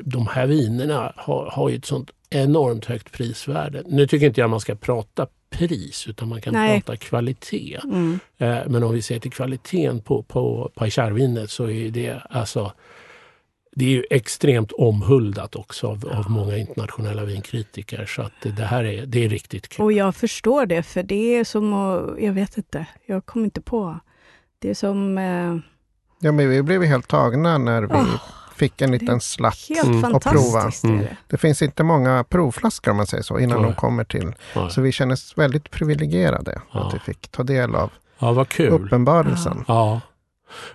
[0.00, 3.82] de här vinerna har, har ju ett sånt enormt högt prisvärde.
[3.86, 6.80] Nu tycker inte jag man ska prata pris, utan man kan Nej.
[6.80, 7.80] prata kvalitet.
[7.84, 8.18] Mm.
[8.38, 12.72] Eh, Men om vi ser till kvaliteten på, på Pajkärvinet så är det alltså
[13.78, 18.06] det är ju extremt omhuldat också av, av många internationella vinkritiker.
[18.06, 19.84] Så att det, det här är, det är riktigt kul.
[19.84, 23.60] Och jag förstår det, för det är som att, jag vet inte, jag kommer inte
[23.60, 23.98] på.
[24.58, 25.56] Det är som eh,
[26.20, 28.04] Ja, men vi blev helt tagna när vi Åh,
[28.56, 29.66] fick en liten slatt.
[29.68, 30.20] helt Mm.
[30.20, 30.70] Prova.
[30.84, 30.98] Mm.
[30.98, 31.16] det.
[31.26, 33.70] Det finns inte många provflaskor om man säger så, innan Nej.
[33.70, 34.32] de kommer till.
[34.54, 36.86] Ja, Så vi känner oss väldigt privilegierade Ja.
[36.86, 38.68] att vi fick ta del av ja vad kul.
[38.72, 39.64] uppenbarelsen.
[39.68, 39.92] Ja.
[39.94, 40.00] Och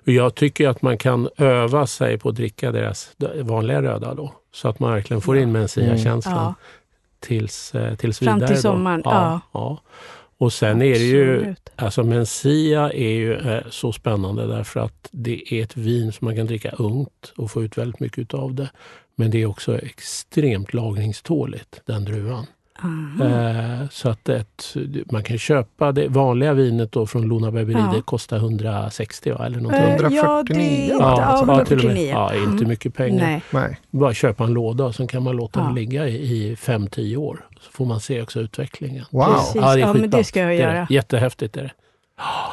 [0.04, 3.12] Jag tycker att man kan öva sig på att dricka deras
[3.42, 4.34] vanliga röda då.
[4.54, 6.54] Så att man verkligen får in Mencia-känslan Ja,
[7.20, 8.48] tills, eh, tills Fram vidare.
[8.48, 8.62] till då.
[8.62, 9.42] sommaren, Ja, ja.
[9.52, 9.82] ja.
[10.38, 11.56] Och sen är det ju.
[11.76, 16.36] Alltså Mencia är ju eh, så spännande därför att det är ett vin som man
[16.36, 18.70] kan dricka ungt och få ut väldigt mycket av det.
[19.16, 22.46] Men det är också extremt lagringståligt, den druvan.
[23.22, 24.74] Eh, så att ett,
[25.12, 27.94] man kan köpa det vanliga vinet då från Luna Beveride, Ja.
[27.96, 29.84] det kostar 160 va, eller någonting.
[29.90, 30.54] Eh, 149, Ja, det
[30.86, 31.56] är ja, ja, och med.
[31.56, 32.10] 149.
[32.10, 32.68] Ja, inte Mm.
[32.68, 33.26] mycket pengar.
[33.26, 33.42] Nej.
[33.52, 33.80] Nej.
[33.92, 35.66] Bara köpa en låda och sen kan man låta Ja.
[35.66, 36.16] den ligga i,
[36.52, 37.46] i 5-10 år.
[37.62, 39.06] Så får man se också utvecklingen.
[39.12, 39.26] Wow.
[39.34, 39.56] Precis.
[39.56, 40.86] Ja, det är Ja, men det ska jag Det är göra.
[40.90, 40.94] det.
[40.94, 41.72] Jättehäftigt är det.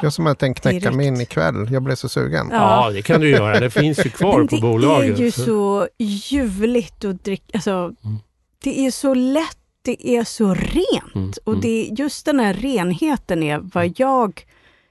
[0.01, 1.31] Jag som hade tänkt knäcka mig in Direkt.
[1.31, 1.67] ikväll.
[1.71, 2.47] Jag blev så sugen.
[2.51, 2.85] Ja.
[2.85, 3.59] Ja, det kan du göra.
[3.59, 5.19] Det finns ju kvar på det bolaget.
[5.19, 7.45] är ju så ljuvligt att dricka.
[7.53, 8.17] Alltså, Mm.
[8.63, 9.57] Det är så lätt,
[9.89, 11.15] det är så rent.
[11.15, 11.61] Mm, Och mm.
[11.61, 14.45] det, just den här renheten är vad jag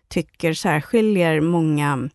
[0.09, 2.09] tycker särskiljer många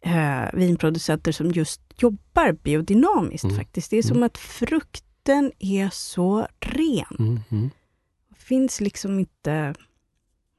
[0.00, 3.56] eh, vinproducenter som just jobbar biodynamiskt Mm.
[3.56, 3.90] faktiskt.
[3.90, 4.26] Det är som Mm.
[4.26, 7.16] att frukten är så ren.
[7.18, 7.70] Mm, mm.
[8.36, 9.74] Finns liksom inte...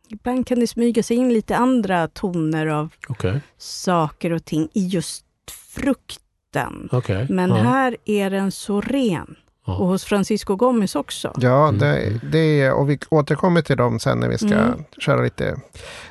[0.10, 4.88] Ibland kan det smyga sig in lite andra toner av Okej, saker och ting i
[4.88, 6.90] just frukten.
[6.92, 7.28] okej.
[7.30, 7.56] Men ja.
[7.56, 9.36] här är den så ren.
[9.66, 9.78] Ja.
[9.78, 11.34] Och hos Francisco Gomez också.
[11.38, 11.80] Ja, Mm.
[11.80, 14.84] det, det är, och vi återkommer till dem sen när vi ska Mm.
[14.98, 15.56] köra lite,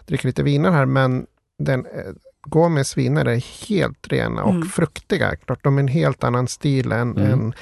[0.07, 0.87] dricka lite viner här.
[0.87, 1.27] Men
[1.59, 2.13] den, eh,
[2.47, 4.69] Gomes viner är helt rena och Mm.
[4.69, 5.37] fruktiga.
[5.37, 7.33] Klart, de är en helt annan stil än, Mm.
[7.33, 7.55] än,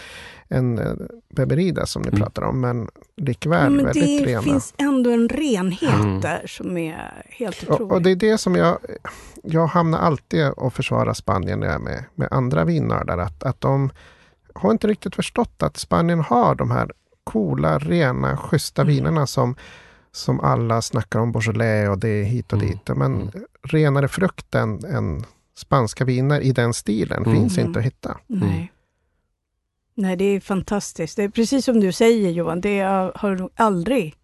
[0.50, 0.92] än eh,
[1.36, 2.20] Beberida som ni Mm.
[2.20, 2.60] pratar om.
[2.60, 4.42] Men likväl Ja, men väldigt det rena.
[4.42, 6.20] finns ändå en renhet Mm.
[6.20, 7.92] där som är helt Och, otrolig.
[7.92, 8.78] och det är det som jag,
[9.42, 13.18] jag hamnar alltid och försvara Spanien när jag är med, med andra vinnördar.
[13.18, 13.90] Att, att de
[14.54, 16.92] har inte riktigt förstått att Spanien har de här
[17.24, 18.94] coola, rena, schyssta Mm.
[18.94, 19.56] vinerna som,
[20.12, 22.70] som alla snackar om Beaujolais och det hit och Mm.
[22.70, 22.88] dit.
[22.96, 23.30] Men Mm.
[23.62, 25.24] renare frukt än, än
[25.56, 27.34] spanska viner i den stilen Mm.
[27.36, 27.66] finns Mm.
[27.68, 28.18] inte att hitta.
[28.26, 28.72] Nej.
[29.94, 31.16] Nej, det är fantastiskt.
[31.16, 34.14] Det är precis som du säger Johan, det har har nog aldrig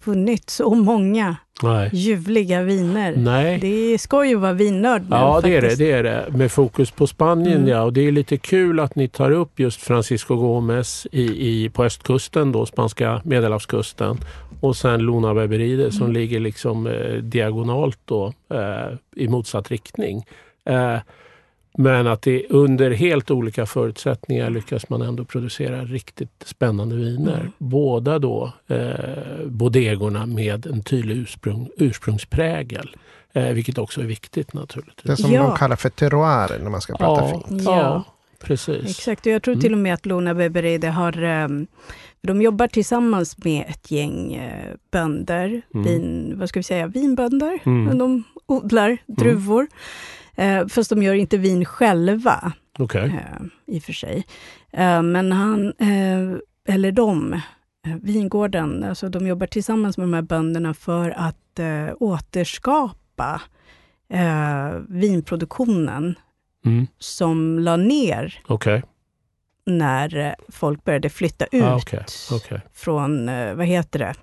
[0.00, 1.90] funnits så många Nej.
[1.92, 3.14] ljuvliga viner.
[3.16, 3.58] Nej.
[3.60, 6.26] Det skoj att vara vinnörd nu Ja, det är det, det är det.
[6.36, 7.68] Med fokus på Spanien, Mm.
[7.68, 7.82] ja.
[7.82, 11.84] Och det är lite kul att ni tar upp just Francisco Gómez i, i, på
[11.84, 14.18] östkusten, då, spanska medelhavskusten.
[14.60, 16.12] Och sen Luna Beberide som Mm.
[16.14, 20.24] ligger liksom eh, diagonalt då, eh, i motsatt riktning.
[20.64, 20.96] Eh,
[21.82, 27.40] men att det under helt olika förutsättningar lyckas man ändå producera riktigt spännande viner.
[27.40, 27.52] Mm.
[27.58, 32.96] Båda då eh, bodegorna med en tydlig ursprung, ursprungsprägel.
[33.32, 35.04] Eh, vilket också är viktigt naturligtvis.
[35.16, 35.42] Det som Ja.
[35.42, 37.62] de kallar för terroir när man ska prata ja, fint.
[37.62, 38.04] ja, Ja.
[38.46, 38.90] precis.
[38.90, 39.60] Exakt, och jag tror Mm.
[39.60, 41.22] till och med att Luna Beberide har...
[41.22, 41.66] ehm,
[42.22, 45.84] de jobbar tillsammans med ett gäng eh, bönder, Mm.
[45.86, 47.58] vin, vad ska vi säga, vinbönder.
[47.64, 47.84] Mm.
[47.84, 49.66] Men de odlar druvor.
[50.40, 53.02] Eh, fast de gör inte vin själva, Okej.
[53.04, 54.26] eh, i och för sig.
[54.72, 56.38] Eh, men han, eh,
[56.74, 57.32] eller de,
[57.86, 63.40] eh, vingården, alltså de jobbar tillsammans med de här bönderna för att eh, återskapa
[64.88, 66.14] vinproduktionen
[66.66, 66.86] Mm.
[66.98, 68.82] som la ner Okej.
[69.66, 71.80] när folk började flytta ut Ah,
[72.32, 72.60] okej.
[72.72, 73.26] från,
[73.56, 74.14] vad heter det?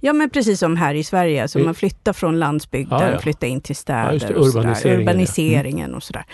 [0.00, 3.18] Ja, men precis som här i Sverige, så I- man flyttar från landsbygden, Ah, ja.
[3.18, 5.00] flyttar in till Ja, städer just det, och urbaniseringen, ja.
[5.10, 6.24] urbaniseringen och sådär.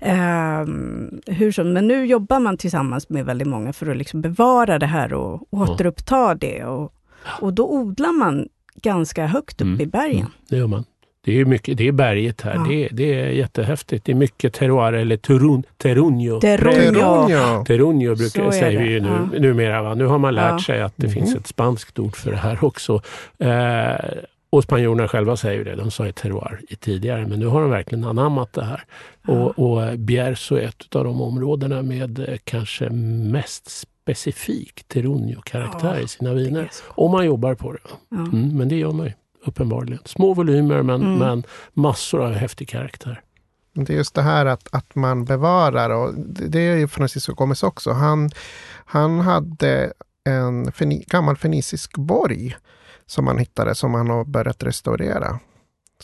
[0.00, 4.78] Ehm, hur som, men nu jobbar man tillsammans med väldigt många för att liksom bevara
[4.78, 6.64] det här och återuppta det.
[6.64, 6.92] Och,
[7.40, 8.48] och då odlar man
[8.82, 10.18] ganska högt upp Mm, i bergen.
[10.18, 10.84] Mm, det gör man.
[11.24, 12.54] Det är, mycket, det är berget här.
[12.54, 12.64] Ja.
[12.68, 14.04] Det, är, det är jättehäftigt.
[14.04, 16.40] Det är mycket terroir eller terun, terunio.
[16.40, 16.92] Terunio.
[16.92, 17.64] Terroir.
[17.64, 19.38] Terunio brukar, säger det, vi ju nu, ja.
[19.40, 19.82] numera.
[19.82, 19.94] Va?
[19.94, 20.58] Nu har man lärt Ja.
[20.58, 21.14] sig att det Mhm.
[21.14, 23.02] finns ett spanskt ord för det här också.
[23.38, 23.94] Eh,
[24.50, 25.76] och spanjorerna själva säger ju det.
[25.76, 28.84] De sa ju terroir i tidigare, men nu har de verkligen anammat det här.
[29.26, 36.00] Och, och Bierzo är ett av de områdena med eh, kanske mest specifik terunio-karaktär Ja,
[36.04, 36.70] i sina viner.
[36.88, 37.78] Om man jobbar på det.
[38.08, 38.16] Ja.
[38.16, 39.12] Mm, men det gör man ju
[39.46, 39.98] uppenbarligen.
[40.04, 41.18] Små volymer men, Mm.
[41.18, 43.20] men massor av häftig karaktär.
[43.74, 46.14] Det är just det här att, att man bevarar och
[46.50, 47.92] det är ju Francisco Gomez också.
[47.92, 48.30] Han,
[48.84, 49.92] han hade
[50.24, 52.56] en feni, gammal fenicisk borg
[53.06, 55.38] som han hittade som han har börjat restaurera.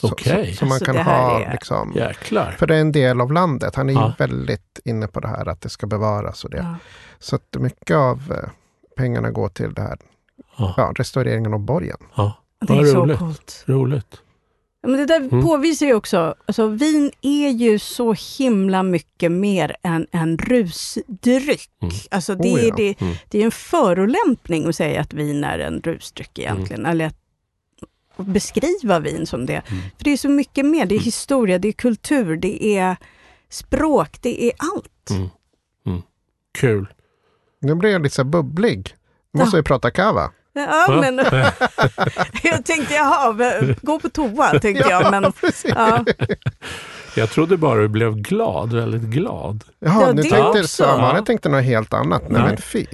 [0.01, 0.53] Så, Okej.
[0.53, 2.51] så, så man Alltså, kan ha är- liksom, Jäklar.
[2.59, 3.75] för det är en del av landet.
[3.75, 4.15] Han är ju Ja.
[4.19, 6.57] väldigt inne på det här att det ska bevaras och det.
[6.57, 6.75] Ja.
[7.19, 8.49] Så att mycket av eh,
[8.97, 9.99] pengarna går till det här,
[10.59, 11.97] Ja, ja, restaureringen av borgen.
[12.61, 13.19] Det är Vad så roligt.
[13.19, 13.65] coolt.
[13.67, 14.23] Roligt.
[14.83, 15.43] Men det där Mm.
[15.43, 21.71] påvisar ju också, alltså vin är ju så himla mycket mer än en rusdryck.
[21.83, 21.95] Mm.
[22.11, 22.75] Alltså det, Oh, är ja.
[22.77, 23.15] det, Mm.
[23.29, 26.87] det är en förolämpning att säga att vin är en rusdryck egentligen.
[26.87, 29.63] Eller att beskriva vin som det.
[29.71, 29.83] Mm.
[29.97, 30.87] För det är så mycket mer.
[30.87, 31.05] Det är Mm.
[31.05, 32.97] historia, det är kultur, det är
[33.49, 35.11] språk, det är allt.
[35.11, 35.29] Mm.
[35.87, 36.03] Mm.
[36.59, 36.87] Kul.
[37.61, 38.97] Nu blir jag lite så bubblig.
[39.33, 39.45] Nu Ja.
[39.45, 40.31] måste vi prata kava.
[40.59, 41.01] Ja, Ja.
[41.01, 41.17] men
[42.43, 43.35] jag tänkte, jaha,
[43.83, 45.11] gå på toa, tänkte jag.
[45.11, 45.33] Men,
[45.65, 46.05] ja,
[47.15, 49.65] Jag trodde bara du blev glad, väldigt glad.
[49.79, 50.67] Jaha, Ja, nu det tänkte också.
[50.85, 52.23] så, man tänkte något helt annat.
[52.29, 52.49] Nej, Nej.
[52.49, 52.87] men fy.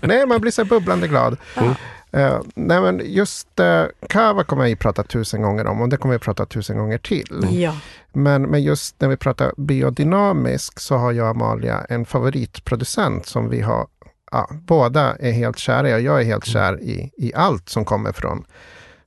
[0.00, 1.36] nej, man blir så bubblande glad.
[1.56, 1.74] Mm.
[2.12, 6.14] Eh, nej, men just uh, kava kommer jag prata tusen gånger om och det kommer
[6.14, 7.46] vi prata tusen gånger till.
[7.50, 7.76] ja.
[8.12, 13.48] Men, men just när vi pratar biodynamisk så har jag och Amalia en favoritproducent som
[13.50, 13.86] vi har,
[14.34, 18.12] ja, båda är helt kära och jag är helt kär i, i allt som kommer
[18.12, 18.44] från,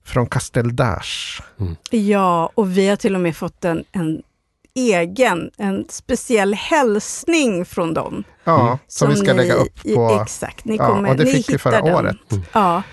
[0.03, 1.41] från Castelldash.
[1.89, 4.21] Ja, och vi har till och med fått en, en
[4.75, 8.23] egen, en speciell hälsning från dem.
[8.43, 8.77] Ja, Mm.
[8.87, 11.49] som, vi ska ni- lägga upp på, Exakt, ni ja, kommer, och det ni fick
[11.53, 11.95] vi förra den.
[11.95, 12.17] året.
[12.53, 12.83] Ja,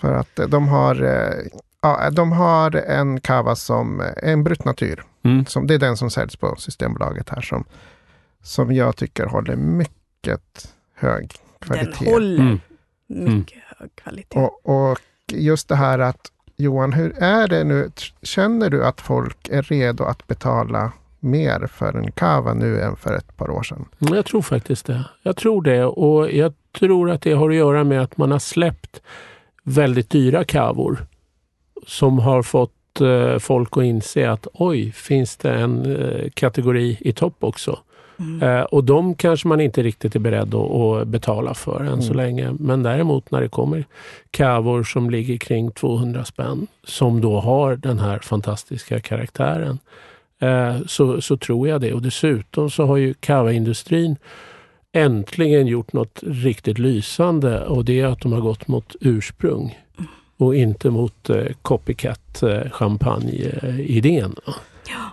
[0.00, 1.34] För att eh, de har, eh,
[1.82, 5.04] ja, de har en kava som är en brut natur.
[5.24, 5.46] Mm.
[5.46, 7.64] Som, det är den som säljs på Systembolaget här som,
[8.42, 11.34] som jag tycker håller mycket hög
[11.68, 12.10] den kvalitet.
[12.10, 12.58] håller
[13.10, 13.34] Mm.
[13.38, 14.38] mycket hög kvalitet.
[14.38, 14.98] Och, och
[15.32, 17.90] just det här att Johan, hur är det nu?
[18.22, 23.14] Känner du att folk är redo att betala mer för en kava nu än för
[23.16, 23.84] ett par år sedan?
[23.98, 25.04] Mm, Jag tror faktiskt det.
[25.22, 28.38] Jag tror det och jag tror att det har att göra med att man har
[28.38, 29.02] släppt
[29.62, 31.06] väldigt dyra kavor
[31.86, 37.12] som har fått eh, folk att inse att oj, finns det en eh, kategori i
[37.12, 37.78] topp också?
[38.20, 38.42] Mm.
[38.42, 42.16] Eh, och de kanske man inte riktigt är beredd att, betala för än så Mm.
[42.26, 42.52] länge.
[42.58, 43.84] Men däremot när det kommer
[44.30, 49.78] kavor som ligger kring 200 spänn som då har den här fantastiska karaktären
[50.40, 51.92] eh, så, så tror jag det.
[51.92, 54.16] Och dessutom så har ju kavaindustrin
[54.92, 59.78] äntligen gjort något riktigt lysande och det är att de har gått mot ursprung
[60.36, 64.34] och inte mot eh, copycat eh, champagne-idén.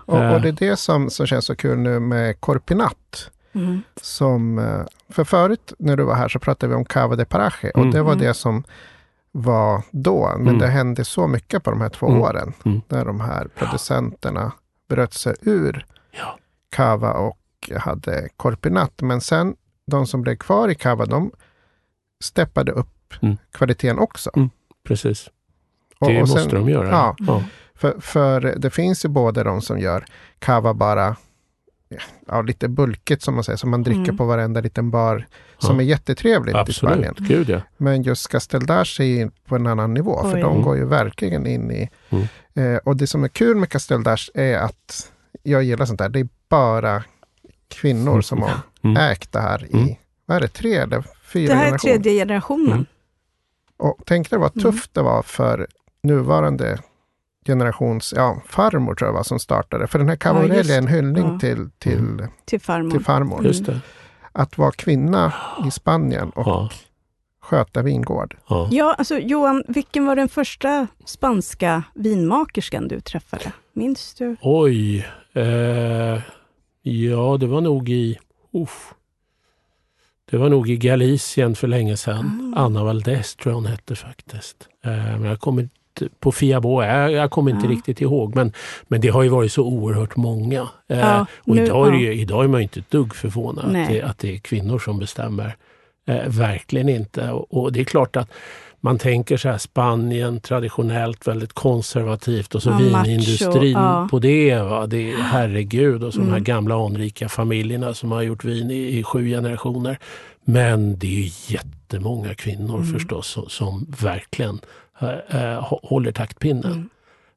[0.06, 0.34] Och, Eh.
[0.34, 3.32] och det är det som, som känns så kul nu med Corpinat.
[3.54, 3.82] Mm.
[4.02, 7.72] Som, eh, för förut när du var här så pratade vi om Cava de Paraje
[7.72, 7.92] och Mm.
[7.92, 8.26] det var Mm.
[8.26, 8.64] det som
[9.32, 10.28] var då.
[10.38, 10.60] Men Mm.
[10.60, 12.22] det hände så mycket på de här två Mm.
[12.22, 12.54] åren.
[12.66, 12.82] Mm.
[12.88, 14.52] När de här producenterna
[14.90, 16.38] bröt sig ur Ja.
[16.70, 17.40] Cava och
[17.78, 19.02] hade Corpinat.
[19.02, 19.56] Men sen
[19.88, 21.32] de som blev kvar i Cava, de
[22.24, 23.38] steppade upp Mm.
[23.52, 24.30] kvaliteten också.
[24.36, 24.50] Mm.
[24.88, 25.30] Precis,
[26.00, 26.90] Och- det och måste sen- de göra.
[26.90, 27.44] Ja, Ja.
[27.78, 30.06] För, för det finns ju både de som gör
[30.40, 31.16] kava bara
[32.28, 34.18] ja, lite bulkigt som man säger, som man dricker Mm.
[34.18, 35.26] på varenda liten bar.
[35.58, 35.82] Som Ja.
[35.82, 37.10] är jättetrevligt i Spanien.
[37.12, 37.62] Absolut, gud ja.
[37.78, 40.42] Men just Castelldars är ju på en annan nivå, för Oj.
[40.42, 40.62] de Mm.
[40.64, 41.90] går ju verkligen in i...
[42.10, 42.28] Mm.
[42.54, 45.12] Eh, och det som är kul med Castelldars är att
[45.44, 46.10] jag gillar sånt där.
[46.10, 47.04] Det är bara
[47.68, 48.52] kvinnor som har
[48.84, 48.98] Mm.
[49.12, 49.96] ägt det här i, Mm.
[50.26, 51.04] vad är det, tre eller
[51.34, 51.94] fyra Det här är generationer.
[51.94, 52.72] tredje generationen.
[52.72, 52.86] Mm.
[53.78, 54.64] Och tänk dig vad Mm.
[54.72, 55.68] tufft det var för
[56.04, 56.80] nuvarande
[57.48, 59.88] generations, ja, farmor tror jag var som startade.
[59.88, 61.40] För den här Ja, Cavarelli just är en hyllning Ja.
[61.40, 62.92] till, till, Till farmor.
[62.92, 63.46] till farmor.
[63.46, 63.80] Just det.
[64.32, 65.34] Att vara kvinna
[65.68, 66.70] i Spanien och Ja.
[67.42, 68.38] sköta vingård.
[68.50, 68.68] Ja.
[68.72, 73.52] Ja, alltså Johan, vilken var den första spanska vinmakerskan du träffade?
[73.74, 74.36] Minns du?
[74.42, 75.08] Oj.
[75.34, 76.22] Eh,
[76.82, 78.18] ja, det var nog i...
[78.54, 78.94] Uff.
[80.32, 82.54] Det var nog i Galicien för länge sedan.
[82.58, 82.60] Ah.
[82.62, 84.68] Anna Valdez tror jag hon hette faktiskt.
[84.86, 85.76] Eh, men jag kommer inte
[86.20, 87.72] på Fiabo, jag, jag kommer inte Ja.
[87.72, 88.36] riktigt ihåg.
[88.36, 88.54] Men,
[88.88, 90.62] men det har ju varit så oerhört många.
[90.90, 93.88] Eh, Ja, och nu- idag, är ju, idag är man inte ett dugg förvånad att
[93.88, 95.56] det, att det är kvinnor som bestämmer.
[96.08, 97.30] Eh, verkligen inte.
[97.32, 98.30] Och, och det är klart att
[98.82, 104.08] man tänker så här Spanien traditionellt väldigt konservativt och så Ja, vinindustrin macho, ja.
[104.12, 104.56] på det.
[104.56, 104.88] Va?
[104.88, 106.44] det är, herregud, och så de här Mm.
[106.44, 109.98] gamla anrika familjerna som har gjort vin i, i sju generationer.
[110.46, 112.94] Men det är ju jättemånga kvinnor Mm.
[112.94, 114.60] förstås som, som verkligen
[115.62, 116.72] håller taktpinnen.
[116.74, 116.90] Mm.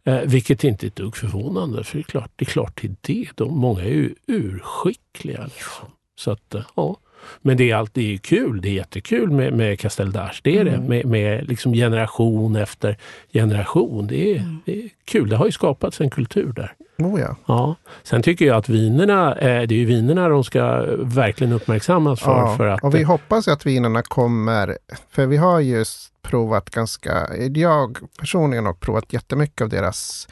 [0.05, 2.89] Eh, vilket inte är ett dugg förvånande, för det är klart det är, klart det,
[2.89, 3.29] är det.
[3.35, 5.45] De, många är ju urskickliga.
[5.45, 5.89] Liksom.
[6.19, 6.97] Så att, eh, ja.
[7.43, 10.71] Men det är alltid kul, det är jättekul med, med Castelldars, det är det.
[10.71, 10.87] Mm.
[10.87, 12.97] Med, med liksom generation efter
[13.33, 14.07] generation.
[14.07, 14.59] Det är, Mm.
[14.65, 16.73] det är kul, det har ju skapats en kultur där.
[17.01, 17.37] Oh ja.
[17.47, 17.77] Ja.
[18.03, 22.31] Sen tycker jag att vinerna, eh, det är ju vinerna de ska verkligen uppmärksammas för.
[22.31, 22.57] ja.
[22.57, 24.79] för att, och vi hoppas ju att vinerna kommer,
[25.11, 30.29] för vi har just provat ganska, jag personligen har provat jättemycket av deras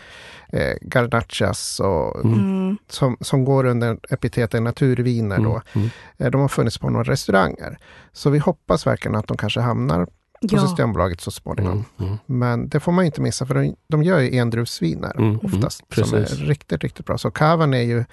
[0.52, 2.38] eh, garnachas och Mm.
[2.38, 2.78] Mm.
[2.90, 5.38] som, som går under epiteten naturviner.
[5.38, 5.50] Då.
[5.50, 5.88] Mm, mm.
[6.18, 7.78] Eh, De har funnits på några restauranger.
[8.12, 10.06] Så vi hoppas verkligen att de kanske hamnar
[10.40, 10.60] på Ja.
[10.66, 11.72] Systembolaget så småningom.
[11.98, 12.18] Mm, mm.
[12.26, 15.82] Men det får man inte missa för de, de gör ju endruvsviner Mm, mm, oftast.
[15.94, 17.18] som är riktigt, riktigt bra.
[17.18, 18.04] Så kavan är ju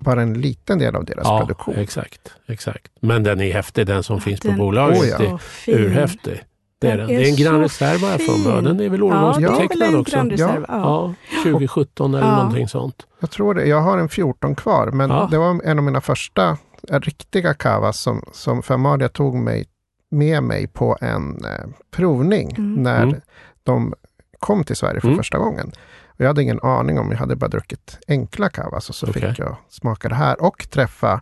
[0.00, 1.74] bara en liten del av deras Ja, produktion.
[1.74, 2.92] exakt, exakt.
[3.00, 5.02] Men den är häftig, den som finns på Den- bolaget.
[5.02, 5.38] Oh, ja.
[5.72, 6.42] Är urhäftig.
[6.78, 7.16] Det är, Den den.
[7.16, 8.62] är det är en Grand Reserve har jag för.
[8.62, 10.16] Den är väl Ja, årgångstecknad en också?
[10.16, 10.64] Ja.
[10.68, 12.36] Ja, 2017 eller Ja.
[12.36, 13.06] någonting sånt.
[13.20, 13.64] Jag tror det.
[13.66, 15.28] Jag har en 14 kvar, men Ja.
[15.30, 16.58] det var en av mina första
[16.90, 19.66] riktiga kavas som, som för Amalia tog mig
[20.10, 22.74] med mig på en eh, provning Mm.
[22.82, 23.20] när Mm.
[23.62, 23.94] de
[24.38, 25.18] kom till Sverige för Mm.
[25.18, 25.72] första gången.
[26.06, 29.22] Och jag hade ingen aning om, jag hade bara druckit enkla kavas och så Okej.
[29.30, 31.20] fick jag smaka det här och träffa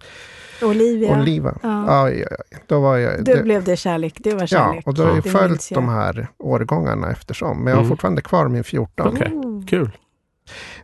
[0.62, 1.18] Olivia.
[1.20, 1.59] Oliva.
[1.62, 2.05] Ja.
[2.05, 2.26] Oj.
[2.66, 4.14] Då var jag, Då det- blev det kärlek.
[4.20, 4.87] Det var ja, kärlek.
[4.87, 7.57] och då har jag följt de här årgångarna eftersom.
[7.59, 7.89] Men jag har Mm.
[7.89, 9.09] fortfarande kvar min 14.
[9.09, 9.32] Okej.
[9.32, 9.66] Oh.
[9.66, 9.91] Kul.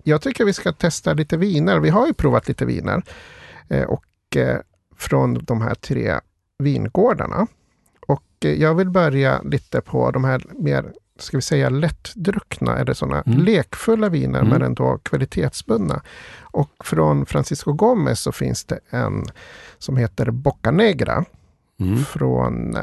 [0.02, 1.78] Jag tycker vi ska testa lite viner.
[1.78, 3.02] Vi har ju provat lite viner.
[3.68, 4.56] Eh, och eh,
[4.96, 6.14] från de här tre
[6.58, 7.46] vingårdarna.
[8.44, 13.22] Eh, jag vill börja lite på de här mer, ska vi säga lättdruckna, eller sådana
[13.26, 13.38] Mm.
[13.38, 14.50] lekfulla viner Mm.
[14.50, 16.02] men ändå kvalitetsbundna.
[16.40, 19.24] Och från Francisco Gomez så finns det en
[19.78, 21.24] som heter Bocca Negra.
[21.80, 21.96] Mm.
[22.04, 22.82] Från, eh,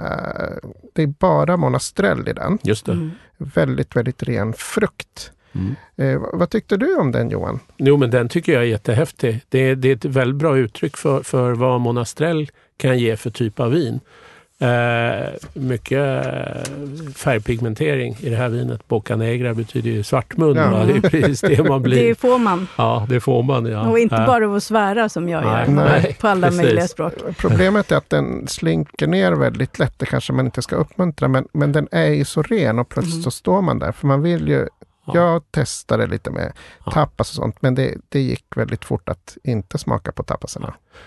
[0.94, 2.58] det är bara Monastrell i den.
[2.64, 2.92] Just det.
[2.92, 3.12] Mm.
[3.38, 5.32] Väldigt, väldigt ren frukt.
[5.54, 5.76] Mm.
[5.96, 7.60] Eh, vad- vad tyckte du om den Johan?
[7.78, 9.42] Jo, men den tycker jag är jättehäftig.
[9.50, 13.30] Det är, det är ett väldigt bra uttryck för, för vad Monastrell kan ge för
[13.30, 14.00] typ av vin.
[14.60, 16.62] Eh, mycket eh,
[17.16, 18.88] färgpigmentering i det här vinet.
[18.88, 20.56] Bocca Negra betyder ju svartmun.
[20.56, 20.84] Ja.
[20.86, 22.08] Det är precis det man blir.
[22.08, 22.68] Det får man.
[22.78, 23.66] Ja, det får man.
[23.66, 23.88] Ja.
[23.90, 24.26] Och inte Ja.
[24.26, 25.74] bara av att svära som jag Nej, gör.
[25.76, 26.64] nej, på alla precis.
[26.64, 27.14] möjliga språk.
[27.38, 29.94] Problemet är att den slinker ner väldigt lätt.
[30.00, 31.28] Det kanske man inte ska uppmuntra.
[31.28, 33.24] Men, men den är ju så ren och plötsligt Mm.
[33.24, 33.92] så står man där.
[33.92, 34.68] För man vill ju,
[35.06, 35.16] Ja.
[35.16, 36.52] jag testade lite med
[36.86, 36.92] Ja.
[36.92, 37.56] tapas och sånt.
[37.62, 40.74] Men det, det gick väldigt fort att inte smaka på tapasarna.
[40.78, 40.98] Ja,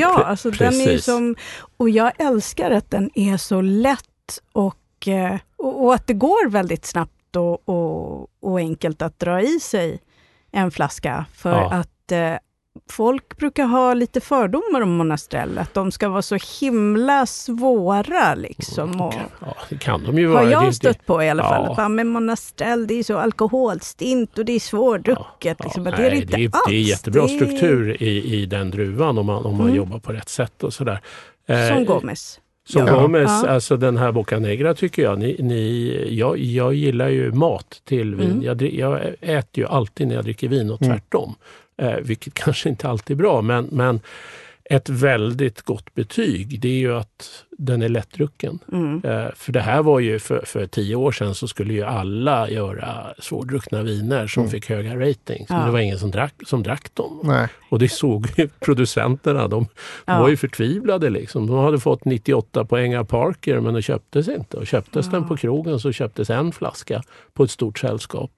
[0.00, 1.04] Pre- alltså den är precis.
[1.04, 1.36] som...
[1.76, 6.48] Och jag älskar att den är så lätt och, eh, och, och att det går
[6.48, 10.00] väldigt snabbt och, och, och enkelt att dra i sig
[10.52, 11.24] en flaska.
[11.34, 11.72] För Ja.
[11.72, 12.34] att eh,
[12.90, 19.00] folk brukar ha lite fördomar om Monastrell, att de ska vara så himla svåra liksom.
[19.00, 20.44] Och, Ja, det kan de ju vara.
[20.44, 21.64] har jag stött på i alla fall.
[21.64, 21.70] Ja.
[21.70, 25.56] Att, bara, men Monastrell, det är så alkoholstint och det är svårdrucket.
[25.58, 25.86] Ja, liksom.
[25.86, 26.62] ja, det är det inte det är, alls.
[26.68, 29.76] Det är jättebra Det struktur i, i den druvan om man, om man Mm.
[29.76, 31.00] jobbar på rätt sätt och sådär.
[31.48, 32.40] Eh, Som Gomes.
[32.68, 33.00] Som Ja.
[33.02, 33.48] Gomes, Ja.
[33.50, 38.14] alltså den här Boca Negra tycker jag, ni, ni, jag, jag gillar ju mat till
[38.14, 38.30] vin.
[38.30, 38.42] Mm.
[38.42, 40.94] Jag, jag äter ju alltid när jag dricker vin och Mm.
[40.94, 41.28] tvärtom.
[41.30, 41.34] Eh,
[41.82, 44.00] Eh, vilket kanske inte alltid är bra men, men
[44.64, 48.58] ett väldigt gott betyg det är ju att den är lättdrucken.
[48.72, 49.02] Mm.
[49.04, 52.50] Eh, för det här var ju för, för tio år sedan så skulle ju alla
[52.50, 54.50] göra svårdruckna viner som Mm.
[54.50, 55.48] fick höga ratings.
[55.48, 55.64] Men Ja.
[55.66, 57.20] det var ingen som drack, som drack dem.
[57.24, 57.48] Nej.
[57.70, 59.48] Och det såg ju producenterna.
[59.48, 59.66] De
[60.06, 60.20] Ja.
[60.20, 61.10] var ju förtvivlade.
[61.10, 61.46] Liksom.
[61.46, 64.56] De hade fått 98 poäng av Parker men det köptes inte.
[64.56, 65.28] Och köptes den Ja.
[65.28, 67.02] på krogen så köptes en flaska
[67.34, 68.30] på ett stort sällskap.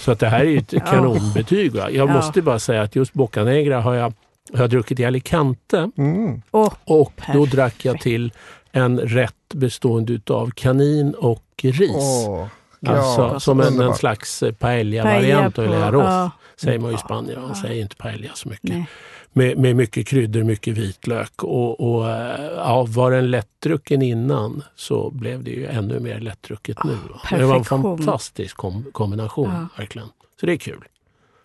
[0.00, 1.72] Så att det här är ju ett kanonbetyg.
[1.74, 1.90] Va?
[1.90, 2.12] Jag Ja.
[2.12, 4.12] måste bara säga att just Boca Negra har jag,
[4.52, 6.42] har jag druckit i Alicante Mm.
[6.50, 7.52] Och, och då Perfekt.
[7.52, 8.32] drack jag till
[8.72, 11.90] en rätt bestående av kanin och ris.
[12.28, 12.46] Åh,
[12.86, 16.04] Alltså, ja, som en, en slags eh, paella paella-variant på- eller arroz.
[16.06, 16.30] ja.
[16.56, 16.98] Säger man i.
[16.98, 17.62] Spanien, man Ja.
[17.62, 18.70] säger inte paella så mycket.
[18.70, 18.86] Nej.
[19.32, 21.42] Med, med mycket kryddor, mycket vitlök.
[21.42, 26.84] Och, och eh, ja, var den lättdrucken innan så blev det ju ännu mer lättdrucket
[26.84, 26.90] nu.
[26.90, 27.36] va.
[27.38, 29.66] Det var en fantastisk kom, kombination, Ja.
[29.76, 30.08] verkligen.
[30.40, 30.84] Så det är kul.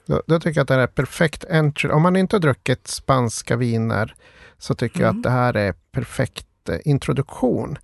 [0.05, 1.89] Då, då tycker jag att det här är perfekt entry.
[1.89, 4.15] Om man inte har druckit spanska viner
[4.57, 5.19] så tycker jag Mm.
[5.19, 7.77] att det här är perfekt eh, introduktion.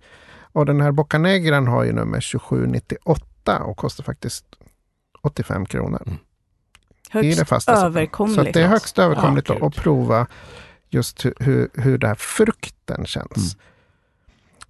[0.52, 4.44] Och den här Boca Negran har ju nummer 2798 och kostar faktiskt
[5.22, 6.02] 85 kronor.
[6.06, 6.18] Mm.
[7.12, 8.34] I det Högst fasta så- överkomligt.
[8.42, 10.26] Så att det är högst överkomligt Ja, att- prova
[10.88, 13.56] just hur, hur, hur den här frukten känns.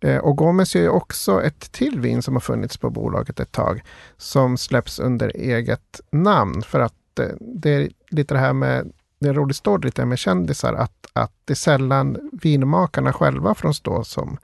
[0.00, 3.52] Eh, och Gomes är ju också ett till vin som har funnits på bolaget ett
[3.52, 3.82] tag.
[4.16, 6.62] Som släpps under eget namn.
[6.62, 6.94] För att
[7.40, 10.74] det är lite det här med, det är en rolig story lite med kändisar.
[10.74, 14.38] Att, att det är sällan vinmakarna själva får stå som,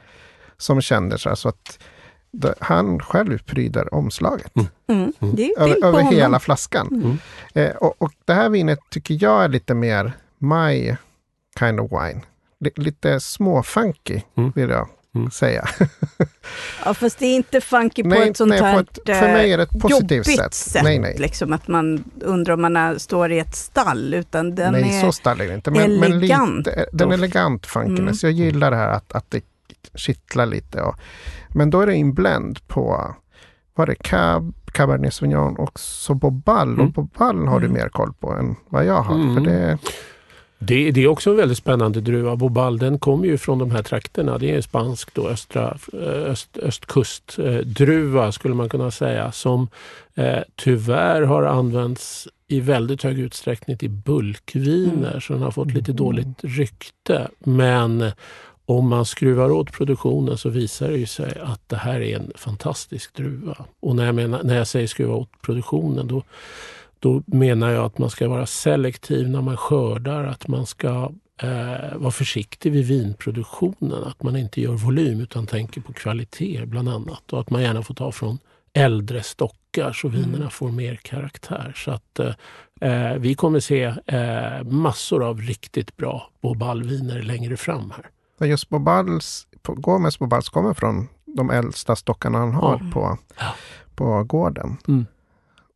[0.56, 1.34] som kändisar.
[1.34, 1.78] Så att
[2.30, 4.52] det, han själv pryder omslaget.
[4.86, 5.12] Mm.
[5.18, 6.86] Det är ju Över, över hela flaskan.
[6.88, 7.18] Mm.
[7.54, 10.96] Eh, och, och det här vinet tycker jag är lite mer my
[11.58, 12.20] kind of wine.
[12.60, 14.52] Li- lite småfunky Mm.
[14.54, 15.30] vill jag Mm.
[15.30, 15.68] säga.
[16.84, 19.52] Ja, fast det är inte funky på nej, ett sånt nej, här ett, för mig
[19.52, 20.54] är det ett positivt jobbigt sätt.
[20.54, 20.82] sätt.
[20.84, 21.16] Nej, nej.
[21.18, 24.14] Liksom att man undrar om man är, står i ett stall.
[24.14, 25.00] Utan den nej, är...
[25.00, 25.70] så stark är det inte.
[25.70, 28.24] Men, men elegant lite, den och- elegant funkiness.
[28.24, 28.36] Mm.
[28.36, 29.40] Jag gillar det här att, att det
[29.94, 30.80] kittlar lite.
[30.82, 30.96] Och,
[31.48, 33.14] men då är det en blend på
[33.74, 36.68] vad är det, Cab, Cabernet Sauvignon och så Bobal.
[36.68, 36.86] Mm.
[36.86, 37.78] Och Bobal har du Mm.
[37.82, 39.14] mer koll på än vad jag har.
[39.14, 39.34] Mm.
[39.34, 39.78] För det,
[40.66, 42.36] Det, det är också en väldigt spännande druva.
[42.36, 44.38] Bobal den kommer ju från de här trakterna.
[44.38, 49.32] Det är en spansk då, östra, eh, öst, östkustdruva skulle man kunna säga.
[49.32, 49.68] Som
[50.14, 55.08] eh, tyvärr har använts i väldigt hög utsträckning till bulkviner.
[55.08, 55.20] Mm.
[55.20, 55.96] Så den har fått lite Mm.
[55.96, 57.28] dåligt rykte.
[57.38, 58.10] Men
[58.66, 62.32] om man skruvar åt produktionen så visar det ju sig att det här är en
[62.34, 63.56] fantastisk druva.
[63.80, 66.22] Och när jag, menar, när jag säger skruva åt produktionen då
[67.06, 71.96] då menar jag att man ska vara selektiv när man skördar, att man ska eh,
[71.96, 77.32] vara försiktig vid vinproduktionen, att man inte gör volym utan tänker på kvalitet bland annat
[77.32, 78.38] och att man gärna får ta från
[78.72, 80.50] äldre stockar så vinerna Mm.
[80.50, 81.72] får mer karaktär.
[81.76, 82.34] Så att eh,
[82.90, 88.06] eh, vi kommer se eh, massor av riktigt bra Bobal-viner längre fram här.
[88.38, 92.90] Men just Bobals, Gomes Bobals kommer från de äldsta stockarna han har Ja.
[92.92, 93.54] på, Ja.
[93.94, 94.76] på gården.
[94.88, 95.06] Mm.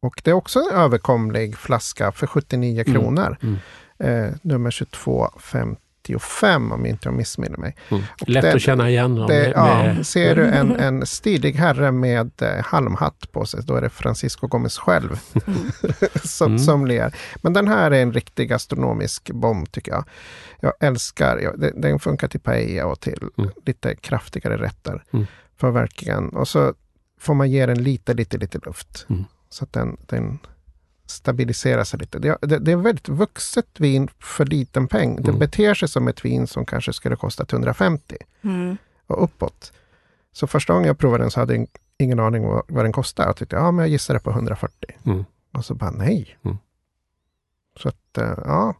[0.02, 3.00] Och det är också en överkomlig flaska för 79 Mm.
[3.00, 3.36] kronor.
[3.42, 3.56] Mm.
[3.98, 7.76] Eh, nummer 2255 om inte jag missminner mig.
[7.90, 8.02] Mm.
[8.26, 9.14] Lätt det- att känna igen.
[9.14, 13.60] Det, med, ja, med, ser du en, en stilig herre med eh, halmhatt på sig,
[13.64, 15.20] då är det Francisco Gomez själv
[16.24, 16.58] som, Mm.
[16.58, 17.14] som ler.
[17.42, 20.04] Men den här är en riktig gastronomisk bomb tycker jag.
[20.60, 23.50] Jag älskar, ja, den, den funkar till paella och till Mm.
[23.66, 25.04] lite kraftigare rätter.
[25.12, 25.26] Mm.
[25.56, 26.74] För verkligen, och så
[27.20, 29.06] får man ge den lite, lite, lite luft.
[29.50, 30.38] Så att den, den
[31.06, 32.18] stabiliserar sig lite.
[32.18, 35.16] Det, det, det är väldigt vuxet vin för liten peng.
[35.16, 35.38] Det Mm.
[35.38, 38.76] beter sig som ett vin som kanske skulle kosta 150 Mm.
[39.06, 39.72] och uppåt.
[40.32, 41.66] Så första gången jag provade den så hade jag
[41.98, 43.28] ingen aning vad, vad den kostade.
[43.28, 44.74] Jag tyckte, ja men jag gissade på 140.
[45.06, 45.24] Mm.
[45.52, 46.38] Och så bara nej.
[46.44, 46.56] Mm.
[47.76, 48.74] Så att, eh, ja.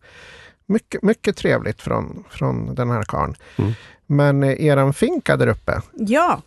[0.67, 3.35] Mycket, mycket trevligt från, från den här karln.
[3.57, 3.73] Mm.
[4.07, 6.43] Men eh, eran finka där uppe, Ja.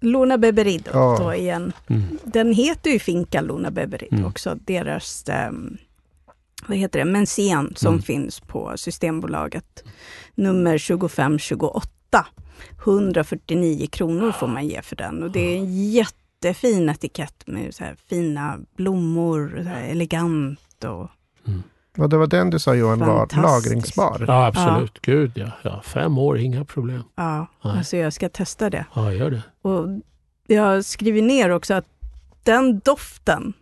[0.00, 1.18] Luna Beberido Ja.
[1.20, 1.72] då igen.
[1.86, 2.02] Mm.
[2.24, 4.26] Den heter ju Finca Luna Beberido Mm.
[4.28, 4.54] också.
[4.64, 5.76] Deras, ehm,
[6.68, 8.02] vad heter det, Mensian som Mm.
[8.02, 9.84] finns på Systembolaget.
[10.34, 12.26] Nummer 2528.
[12.84, 15.22] 149 kronor får man ge för den.
[15.22, 21.08] Och det är en jättefin etikett med så här fina blommor, så här elegant och
[21.48, 21.62] Mm.
[21.96, 24.24] Och det var den du sa Johan var lagringsbar.
[24.28, 25.00] Ja, absolut.
[25.02, 25.46] Gud ja.
[25.62, 25.82] ja.
[25.84, 27.02] Fem år, inga problem.
[27.14, 27.78] Ja, Nej.
[27.78, 28.86] alltså jag ska testa det.
[28.94, 29.42] Ja, gör det.
[29.62, 29.88] Och
[30.46, 31.86] jag har skrivit ner också att
[32.42, 33.52] den doften,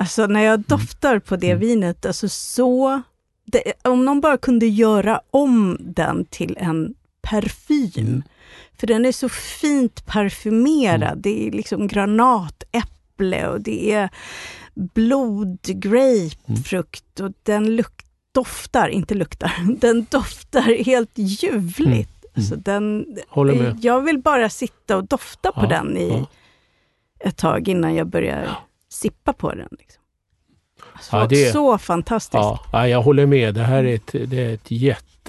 [0.00, 1.60] alltså när jag doftar på det Mm.
[1.60, 3.02] vinet, alltså så...
[3.44, 8.22] Det, om någon bara kunde göra om den till en parfym, Mm.
[8.78, 11.02] för den är så fint parfymerad.
[11.12, 11.20] Mm.
[11.22, 14.08] Det är liksom granatäpple och det är
[14.76, 18.02] blodgrapefrukt och den luk,
[18.34, 22.10] doftar, inte luktar, den doftar helt ljuvligt.
[22.36, 23.78] Alltså den, Håller med.
[23.82, 26.26] jag vill bara sitta och dofta på Ja, den i ja.
[27.20, 28.58] ett tag innan jag börjar
[28.88, 29.68] sippa på den.
[29.70, 30.02] Liksom.
[31.02, 32.34] Så, Ja, det- så fantastiskt.
[32.34, 33.54] Ja, ja, jag håller med.
[33.54, 34.70] Det här är ett, det är ett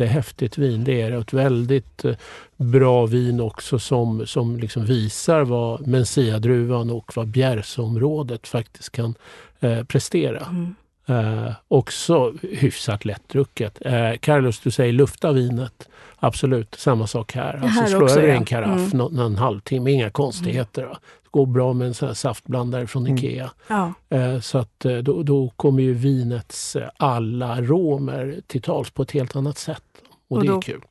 [0.03, 0.83] jättehäftigt vin.
[0.83, 2.15] Det är ett väldigt eh,
[2.57, 9.13] bra vin också som, som liksom visar vad Mencia-druvan och vad Bjärsområdet faktiskt kan
[9.59, 10.45] eh, prestera.
[10.49, 10.75] Mm.
[11.09, 13.77] Eh, också hyfsat lättdrucket.
[13.85, 15.89] Eh, Carlos, du säger lufta vinet.
[16.19, 17.53] Absolut, samma sak här.
[17.53, 18.35] Alltså Här slå också, över ja.
[18.35, 18.97] en karaff Mm.
[18.97, 20.83] nå- någon halvtimme, inga konstigheter.
[20.83, 20.97] va.
[21.23, 23.17] Det går bra med en sån här saftblandare från Mm.
[23.17, 23.49] Ikea.
[23.67, 23.93] Ja.
[24.09, 29.01] Eh, Så att eh, då, då kommer ju vinets eh, alla aromer till tals på
[29.03, 29.83] ett helt annat sätt.
[30.29, 30.81] Och, Och det är då- kul.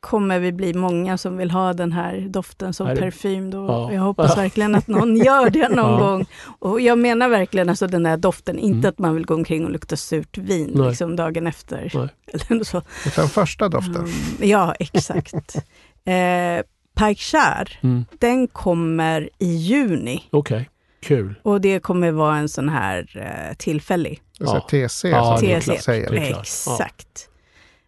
[0.00, 3.50] kommer vi bli många som vill ha den här doften som det- parfym.
[3.50, 3.66] Då.
[3.66, 3.92] Ja.
[3.92, 5.98] Jag hoppas verkligen att någon gör det någon Ja.
[6.10, 6.26] gång.
[6.58, 8.88] Och jag menar verkligen alltså den här doften, inte Mm.
[8.88, 10.88] att man vill gå omkring och lukta surt vin Nej.
[10.88, 11.90] liksom dagen efter.
[11.94, 12.08] Nej.
[12.50, 12.82] Eller så.
[13.16, 13.96] Den första doften.
[13.96, 15.34] Mm, ja, exakt.
[16.04, 16.64] eh,
[16.94, 18.04] Paikshar, Mm.
[18.18, 20.22] den kommer i juni.
[20.30, 20.70] Okej,
[21.02, 21.34] kul.
[21.42, 23.08] Och det kommer vara en sån här
[23.50, 24.22] eh, tillfällig.
[24.38, 24.60] Ja.
[24.70, 25.80] TC Ja, som klart.
[25.82, 26.12] säger.
[26.12, 27.28] Exakt.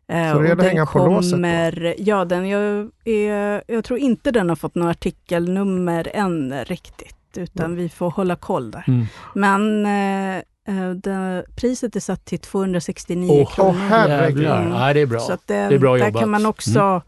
[0.08, 1.36] Så Eh, det och gäller att den hänga på låset då?
[1.36, 7.16] kommer, Ja, den, jag, är, jag tror inte den har fått något artikelnummer än riktigt,
[7.36, 8.84] utan vi får hålla koll där.
[8.88, 9.06] Mm.
[9.34, 10.36] Men eh,
[10.78, 13.72] eh, det, priset är satt till 269 Åh, kronor.
[13.88, 14.42] herregud.
[14.42, 14.62] Jävlar.
[14.62, 14.72] Mm.
[14.72, 15.18] Ja, det är bra.
[15.20, 16.10] Så att det, Det är bra där jobbat.
[16.10, 16.20] Mm.
[16.20, 17.02] kan man också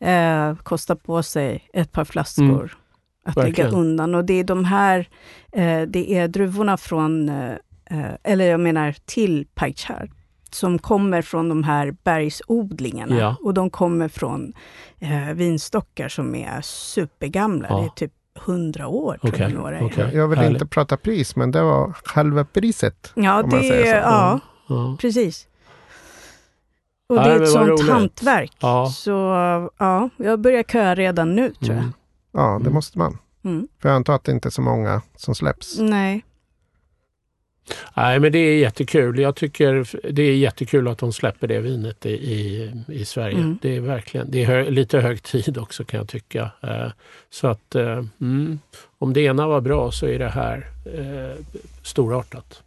[0.00, 2.68] eh, kosta på sig ett par flaskor Mm.
[3.24, 3.66] att Verkligen.
[3.70, 4.14] lägga undan.
[4.14, 5.08] Och det är de här,
[5.52, 7.54] eh, det är druvorna från, eh,
[8.22, 10.10] eller jag menar till Paichar,
[10.54, 13.18] som kommer från de här bergsodlingarna.
[13.18, 13.36] Ja.
[13.42, 14.52] Och de kommer från
[15.00, 17.66] eh, vinstockar som är supergamla.
[17.70, 17.76] Ja.
[17.78, 18.12] Det är typ
[18.46, 20.10] 100 år tror Okej, jag några okej.
[20.14, 20.52] Jag vill Härligt.
[20.52, 23.12] inte prata pris, men det var halva priset.
[23.14, 23.90] Ja, Om man det säger så.
[23.90, 24.96] är, ja, Ja.
[25.00, 25.46] precis.
[27.06, 27.88] Och det är ett sånt roligt.
[27.90, 28.52] hantverk.
[28.60, 28.86] Ja.
[28.96, 29.10] Så
[29.78, 31.78] ja, jag börjar köa redan nu tror jag.
[31.78, 31.92] Mm.
[32.32, 32.74] Ja, det Mm.
[32.74, 33.18] måste man.
[33.44, 33.68] Mm.
[33.82, 35.78] För jag antar att det inte är så många som släpps.
[35.78, 36.24] Nej.
[37.96, 39.18] Nej, men det är jättekul.
[39.18, 43.36] Jag tycker det är jättekul att de släpper det vinet i, i, i Sverige.
[43.36, 43.58] Mm.
[43.62, 46.50] Det är verkligen det är hö, lite hög tid också kan jag tycka.
[46.60, 46.88] Eh,
[47.30, 48.58] så att eh, mm,
[48.98, 51.44] om det ena var bra så är det här eh,
[51.82, 52.62] storartat.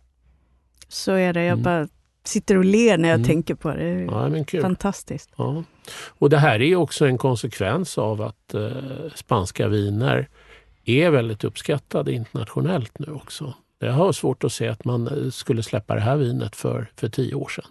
[0.87, 1.43] Så är det.
[1.43, 1.63] Jag Mm.
[1.63, 1.87] bara
[2.23, 3.27] sitter och ler när jag Mm.
[3.27, 3.93] tänker på det.
[3.93, 5.29] Det Ja, fantastiskt.
[5.37, 5.63] Ja.
[6.07, 8.71] Och det här är också en konsekvens av att eh,
[9.15, 10.27] spanska viner
[10.85, 13.53] är väldigt uppskattade internationellt nu också.
[13.79, 17.09] Jag har svårt att se att man eh, skulle släppa det här vinet för, för
[17.09, 17.65] tio år sedan.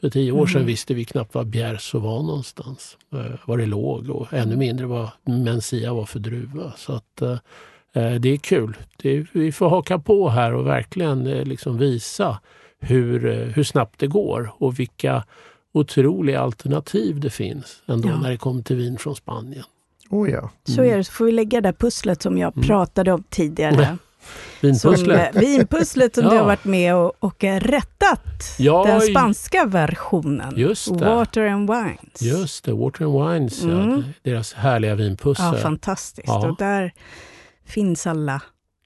[0.00, 0.66] För tio år sedan Mhm.
[0.66, 2.96] visste vi knappt var Bjärso var någonstans.
[3.12, 6.72] Eh, var det låg och ännu mindre vad Mencia var för druva.
[6.76, 7.36] Så att eh,
[7.92, 8.76] det är kul.
[8.96, 12.40] Det, vi får haka på här och verkligen eh, liksom visa
[12.80, 15.24] hur, eh, hur snabbt det går och vilka
[15.72, 18.20] otroliga alternativ det finns ändå Ja.
[18.20, 19.64] när det kommer till vin från Spanien.
[20.10, 20.50] Oh ja.
[20.64, 21.04] Så är det.
[21.04, 22.66] Så får vi lägga det där pusslet som jag Mm.
[22.68, 23.96] pratade om tidigare.
[24.60, 25.36] Som, Vinpusslet.
[25.36, 26.30] eh, vinpusslet som Ja.
[26.30, 28.54] du har varit med och, och rättat.
[28.58, 30.54] Ja, Den spanska versionen.
[30.56, 31.04] Just det.
[31.04, 32.22] Water and Wines.
[32.22, 34.02] Just det, Water and Wines, ja, Mm.
[34.22, 35.46] deras härliga vinpussel.
[35.46, 36.28] Ja, fantastiskt.
[36.28, 36.48] Ja.
[36.48, 36.92] Och där
[37.66, 38.40] finns alla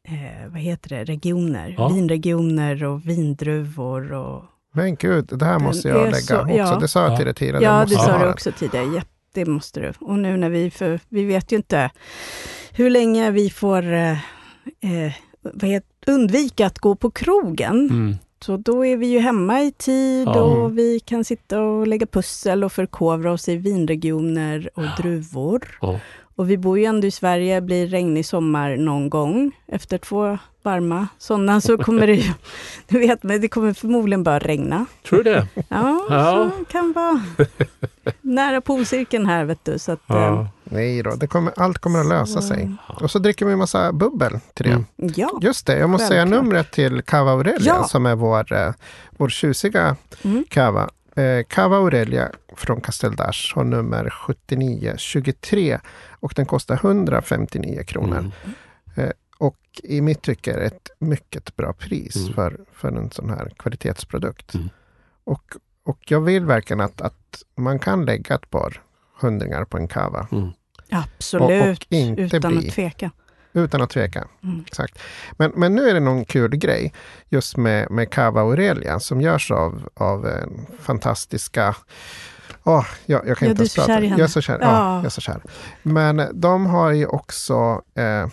[0.09, 1.75] eh, vad heter det, regioner.
[1.79, 1.89] Ja.
[1.89, 4.13] Vinregioner och vindruvor.
[4.13, 6.55] Och, Men gud, det här måste jag lägga så- också.
[6.55, 6.79] ja.
[6.81, 7.17] Det sa jag Ja.
[7.17, 7.65] till dig tidigare.
[7.65, 8.87] ja, det sa du också tidigare.
[8.97, 9.03] Ja,
[9.35, 9.93] det måste du.
[10.01, 11.91] Och nu när vi, för vi vet ju inte
[12.73, 14.11] hur länge vi får eh,
[14.81, 15.13] eh,
[15.43, 17.91] vad undvika att gå på krogen.
[17.91, 18.17] Mm.
[18.45, 20.41] Så då är vi ju hemma i tid Ja.
[20.43, 25.79] och vi kan sitta och lägga pussel och förkovra oss i vinregioner och druvor.
[25.81, 26.01] Ja.
[26.41, 29.53] Och vi bor ju ändå i Sverige, blir regnig sommar någon gång.
[29.69, 32.33] Efter två varma sådana så kommer det ju,
[32.89, 34.87] du vet, men det kommer förmodligen bara regna.
[35.09, 35.47] Tror du det?
[35.69, 36.51] Ja, Ja.
[36.59, 37.21] så kan vara
[38.21, 39.79] nära polcirkeln här vet du.
[39.79, 40.49] Så att, Ja.
[40.65, 42.71] Nej då, det kommer, allt kommer att lösa Så- sig.
[43.01, 44.71] Och så dricker vi en massa bubbel till det.
[44.73, 44.85] Mm.
[45.03, 45.39] eh, ja.
[45.43, 46.45] Just det, jag måste säga Självklart.
[46.45, 47.85] numret till Cava Aurelia Ja.
[47.85, 48.73] som är vår, eh,
[49.11, 50.45] vår tjusiga Mm.
[50.51, 50.89] Cava.
[51.17, 55.79] Eh, Cava Aurelia från Casteldash har nummer 7923
[56.21, 58.19] och den kostar 159 kronor.
[58.97, 59.13] Mm.
[59.39, 62.33] Och i mitt tycke är det ett mycket bra pris Mm.
[62.35, 64.55] för, för en sån här kvalitetsprodukt.
[64.55, 64.69] Mm.
[65.25, 65.43] Och,
[65.85, 68.83] och jag vill verkligen att, att man kan lägga ett par
[69.21, 70.29] hundringar på en kava.
[70.33, 70.49] Mm.
[70.91, 73.11] Absolut, Och- och inte utan bli- att tveka.
[73.53, 74.25] Utan att tveka.
[74.43, 74.65] Mm.
[74.67, 74.99] Exakt.
[75.33, 76.93] Men, men nu är det någon kul grej
[77.29, 80.29] just med, med Cava Aurelia som görs av, av
[80.81, 81.75] fantastiska
[82.65, 84.05] Åh, jag, jag kan Ja, inte ens prata.
[84.05, 84.59] Jag är så kär.
[84.61, 84.67] Ja.
[84.67, 84.97] Ja.
[84.97, 85.43] jag är så kär.
[85.83, 88.27] Men de har ju också eh,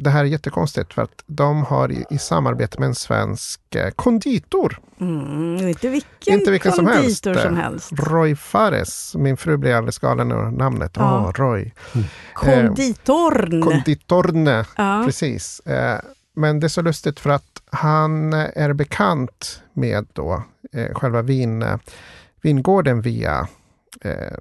[0.00, 3.90] det här är jättekonstigt för att de har i, i samarbete med en svensk eh,
[3.90, 7.24] konditor, Mm, inte vilken, Inte vilken som helst.
[7.24, 7.92] konditor som helst.
[7.92, 9.14] Roy Fares.
[9.16, 10.92] Min fru blir alldeles galen över namnet.
[10.94, 11.32] Ja.
[11.36, 11.72] Roy.
[12.34, 13.62] Konditorn.
[13.62, 14.64] Konditorne.
[14.76, 15.02] ja.
[15.06, 15.60] Precis.
[15.60, 15.98] Eh,
[16.36, 20.42] men det är så lustigt för att han är bekant med då
[20.72, 21.76] eh, själva vin, eh,
[22.42, 23.48] vingården via
[24.00, 24.38] eh,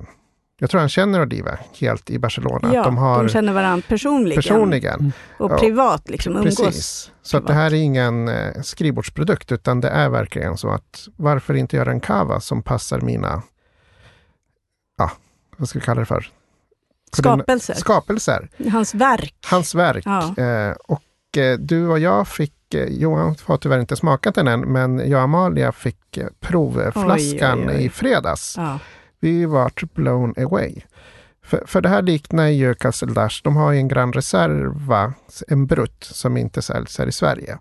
[0.60, 2.74] jag tror han känner Oliva helt i Barcelona.
[2.74, 4.36] ja, de har känner varandra personligen.
[4.36, 5.14] personligen.
[5.38, 6.58] Och Ja, privat, liksom umgås.
[6.58, 7.12] Precis.
[7.22, 11.76] Så det här är ingen eh, skrivbordsprodukt utan det är verkligen så att varför inte
[11.78, 13.41] göra en kava som passar mina,
[14.97, 15.12] ja,
[15.58, 16.28] vad ska vi kalla det för?
[17.14, 17.74] Skapelser.
[17.74, 18.49] Skapelser.
[18.72, 19.36] Hans verk.
[19.45, 20.03] Hans verk.
[20.05, 20.43] Ja.
[20.43, 24.60] Eh, och eh, du och jag fick, eh, Johan har tyvärr inte smakat den än,
[24.60, 27.86] men jag och Amalia fick eh, provflaskan Oj, oj, oj.
[27.86, 28.53] i fredags.
[28.58, 28.80] Ja.
[29.20, 30.76] Vi vart blown away.
[31.43, 33.41] För, för det här liknar ju Castle Dash.
[33.43, 35.13] De har ju en Gran Reserva,
[35.47, 37.57] en Brut, som inte säljs här i Sverige.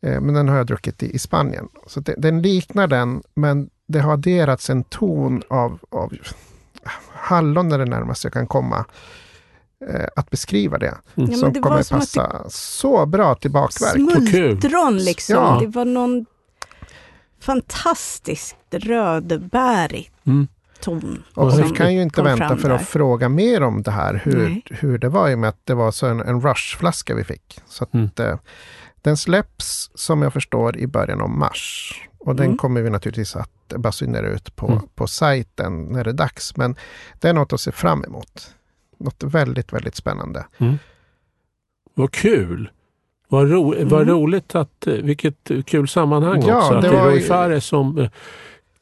[0.00, 1.68] Eh, men den har jag druckit i, i Spanien.
[1.86, 6.12] Så det, den liknar den, men det har adderats en ton av, av
[7.12, 8.84] hallon är det närmaste jag kan komma
[9.90, 10.86] eh, att beskriva det.
[10.86, 11.00] Mm.
[11.14, 13.92] Ja, men som det var kommer som att det- passa så bra till bakverk.
[13.92, 15.34] Smultron liksom.
[15.36, 15.58] Ja.
[15.60, 16.26] Det var någon
[17.40, 20.48] fantastiskt rödbärig Mm.
[20.80, 21.22] Ton.
[21.34, 22.76] Och vi kan ju inte vänta för där.
[22.76, 24.62] att fråga mer om det här, hur, Nej.
[24.70, 27.60] hur det var i och med att det var så en, en rushflaska vi fick.
[27.66, 28.10] Så att, Mm.
[28.18, 28.36] eh,
[29.02, 31.92] den släpps som jag förstår i början av mars.
[32.18, 32.58] Och den Mm.
[32.58, 34.78] kommer vi naturligtvis att basunera ut på, Mm.
[34.94, 36.56] på sajten när det är dags.
[36.56, 36.76] Men
[37.20, 38.54] det är något att se fram emot.
[38.98, 40.46] Något väldigt, väldigt spännande.
[41.94, 42.70] Vad kul!
[43.28, 44.14] Vad, ro, vad Mm.
[44.14, 46.74] roligt att, eh, vilket kul sammanhang Ja, också.
[46.74, 48.10] Att det det är var Roy ju- Fares som eh,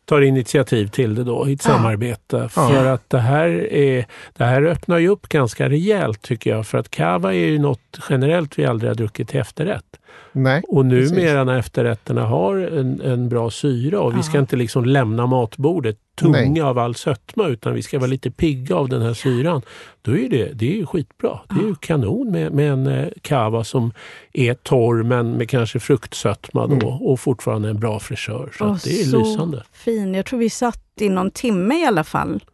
[0.04, 1.70] tar initiativ till det då i ett Ja.
[1.74, 2.48] samarbete.
[2.48, 6.66] För att det här, är, det här öppnar ju upp ganska rejält tycker jag.
[6.66, 9.84] För att cava är ju något generellt vi aldrig har druckit till efterrätt.
[10.32, 11.10] Nej, Och Precis.
[11.12, 14.22] numera när efterrätterna har en, en bra syra och vi Ja.
[14.22, 16.60] ska inte liksom lämna matbordet tunga Nej.
[16.60, 19.62] av all sötma utan vi ska vara lite pigga av den här syran.
[20.02, 21.40] Då är det, det är ju skitbra.
[21.48, 23.92] Det är ju kanon med, med en eh, cava som
[24.32, 26.88] är torr men med kanske fruktsötma då Mm.
[27.02, 28.52] och fortfarande en bra fräschör.
[28.58, 29.62] Så att det är så lysande.
[29.72, 30.14] fin.
[30.14, 32.44] Jag tror vi satt i någon timme i alla fall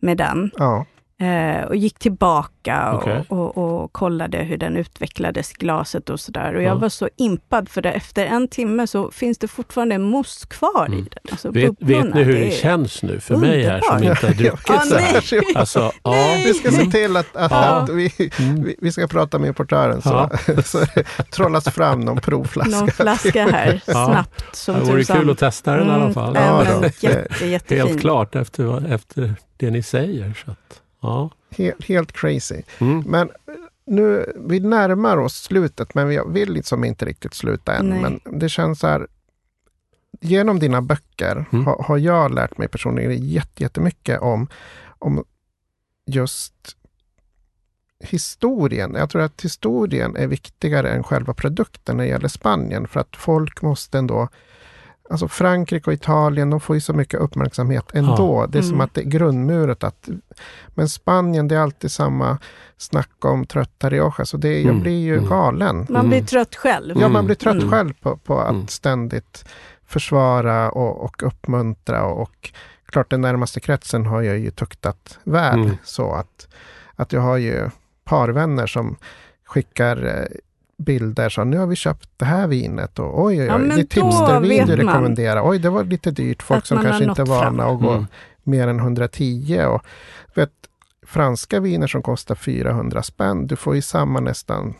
[0.00, 0.50] med den.
[0.56, 0.86] ja.
[1.20, 3.24] Eh, och gick tillbaka Okej.
[3.28, 6.54] och, och, och kollade hur den utvecklades, glaset och sådär.
[6.54, 6.74] Och jag Ja.
[6.74, 7.90] var så impad för det.
[7.92, 11.04] Efter en timme så finns det fortfarande en mousse kvar i Mm.
[11.10, 11.18] den.
[11.30, 14.34] Alltså Vet, vet ni hur det, är- känns nu för mig här som inte har
[14.34, 15.56] druckit Ah, så här?
[15.56, 16.10] Alltså, ja.
[16.10, 16.44] Nej.
[16.46, 17.56] Vi ska se till att, att, Ja.
[17.64, 18.62] att vi, Mm.
[18.64, 20.30] vi, vi ska prata med importören så,
[20.64, 22.76] så det trollas fram någon provflaska.
[22.78, 25.16] Någon flaska här, snabbt som Det vore tusan.
[25.20, 26.34] kul att testa den i alla Mm, fall.
[26.34, 26.64] Ja,
[27.00, 27.86] jätte, jättefin.
[27.86, 30.42] Helt klart efter, efter det ni säger.
[30.44, 31.30] Så att, ja.
[31.50, 32.62] Helt, helt crazy.
[32.80, 33.00] Mm.
[33.06, 33.30] Men
[33.86, 37.88] nu, vi närmar oss slutet, men vi vill liksom inte riktigt sluta än.
[37.88, 38.00] Nej.
[38.02, 39.06] Men det känns så här,
[40.20, 41.66] genom dina böcker Mm.
[41.66, 44.48] har, har jag lärt mig personligen jätte- jättemycket om,
[44.98, 45.24] om
[46.06, 46.54] just
[48.00, 48.94] historien.
[48.94, 52.88] Jag tror att historien är viktigare än själva produkten när det gäller Spanien.
[52.88, 54.28] För att folk måste ändå
[55.10, 58.46] Alltså Frankrike och Italien, de får ju så mycket uppmärksamhet ändå.
[58.46, 58.80] Det är som Mm.
[58.84, 59.84] att det är grundmuret.
[59.84, 60.08] Att,
[60.68, 62.38] men Spanien, det är alltid samma
[62.76, 64.24] snack om trötta Rioja.
[64.24, 64.80] Så det, jag Mm.
[64.80, 65.28] blir ju Mm.
[65.30, 65.86] galen.
[65.88, 66.26] Man blir Mm.
[66.26, 66.96] trött själv.
[67.00, 67.70] Ja, man blir trött Mm.
[67.70, 69.44] själv på, på att ständigt
[69.86, 72.04] försvara och, och uppmuntra.
[72.04, 72.52] Och, och
[72.86, 75.58] klart, den närmaste kretsen har jag ju tuktat väl.
[75.62, 75.76] Mm.
[75.84, 76.48] Så att,
[76.96, 77.70] att jag har ju
[78.04, 78.96] parvänner som
[79.46, 80.26] skickar eh,
[80.78, 83.68] bilder så nu har vi köpt det här vinet och oj oj Ja, oj, men
[83.68, 85.48] det är tipstervin du rekommenderar.
[85.50, 86.42] Oj, det var lite dyrt.
[86.42, 87.56] Folk att som kanske inte är fram.
[87.56, 88.06] vana att gå Mm.
[88.42, 89.64] mer än 110.
[89.66, 89.82] Och,
[90.34, 90.50] vet,
[91.06, 94.74] franska viner som kostar 400 spänn, du får ju samma nästan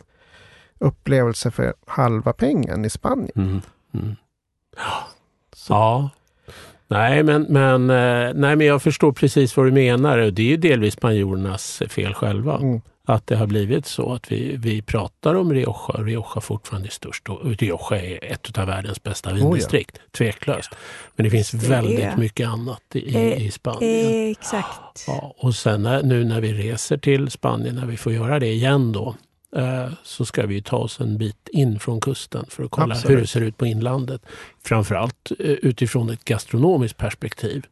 [0.79, 3.31] upplevelse för halva pengen i Spanien.
[3.37, 3.61] Mm.
[3.95, 4.17] Mm.
[5.57, 6.11] Så, Ja.
[6.91, 10.19] Nej men, men, eh, nej, men jag förstår precis vad du menar.
[10.19, 12.57] Det är ju delvis spanjorernas fel själva.
[12.59, 12.81] Mm,
[13.11, 15.95] Att det har blivit så att vi, vi pratar om Rioja.
[16.05, 17.29] Rioja fortfarande är störst.
[17.29, 19.99] Och Rioja är ett av världens bästa vindistrikt.
[20.19, 20.71] Tveklöst.
[21.17, 24.31] Men det finns Det är- väldigt mycket annat i, Eh, i Spanien.
[24.31, 25.05] Exakt.
[25.07, 28.47] Ja, och sen när, nu när vi reser till Spanien, när vi får göra det
[28.53, 29.15] igen då,
[29.57, 33.17] eh, så ska vi ta oss en bit in från kusten för att kolla Absolut.
[33.17, 34.23] hur det ser ut på inlandet.
[34.65, 37.67] Framförallt eh, utifrån ett gastronomiskt perspektiv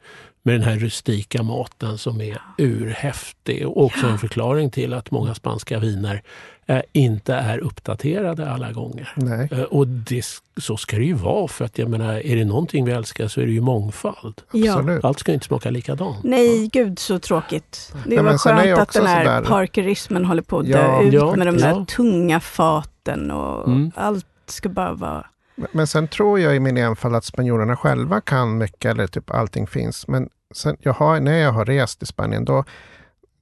[0.47, 5.35] med den här rustika maten som är urhäftig och också en förklaring till att många
[5.35, 6.23] spanska viner
[6.67, 9.13] eh, inte är uppdaterade alla gånger.
[9.17, 9.49] Nej.
[9.53, 10.25] Eh, Och det,
[10.57, 13.41] så ska det ju vara för att jag menar, är det någonting vi älskar så
[13.41, 14.43] är det ju mångfald.
[14.53, 14.73] Ja.
[14.79, 15.05] Absolut.
[15.05, 16.17] Allt ska inte smaka likadant.
[16.25, 17.93] Nej, gud så tråkigt.
[18.07, 21.13] Det Nej, var skönt att den här sådär- parkerismen håller på att dö Ja, ut
[21.13, 21.67] ja, med de ja.
[21.75, 23.91] där tunga faten och Mm.
[23.95, 25.27] allt ska bara vara...
[25.73, 29.67] Men sen tror jag i min enfald att spanjorerna själva kan mycket, eller typ allting
[29.67, 30.09] finns.
[30.09, 32.65] Men sen, jag har, när jag har rest i Spanien, då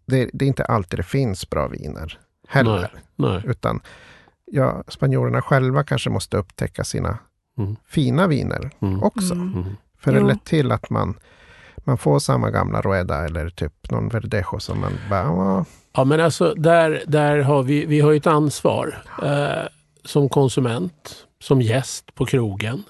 [0.06, 2.90] det, det är inte alltid det finns bra viner heller.
[3.16, 3.42] Nej.
[3.46, 3.80] Utan
[4.44, 7.18] ja, spanjorerna själva kanske måste upptäcka sina
[7.58, 7.76] Mm.
[7.86, 9.02] fina viner Mm.
[9.02, 9.34] också.
[9.34, 9.54] Mm.
[9.54, 9.76] Mm.
[9.98, 11.18] För det är lätt till att man,
[11.76, 15.62] man får samma gamla Rueda eller typ någon Verdejo som man bara, "Åh,
[15.96, 19.68] Ja men alltså där, där har vi, vi har ett ansvar eh,
[20.04, 22.82] som konsument, som gäst på krogen.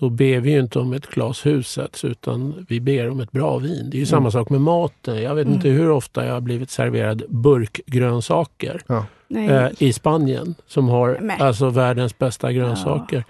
[0.00, 3.58] Då ber vi ju inte om ett glas husets utan vi ber om ett bra
[3.58, 3.90] vin.
[3.90, 4.30] Det är ju samma Mm.
[4.32, 5.22] sak med maten.
[5.22, 5.56] Jag vet Mm.
[5.56, 8.80] inte hur ofta jag har blivit serverad burkgrönsaker
[9.28, 9.48] Nej.
[9.48, 11.42] eh, i Spanien som har Men.
[11.42, 13.24] alltså världens bästa grönsaker.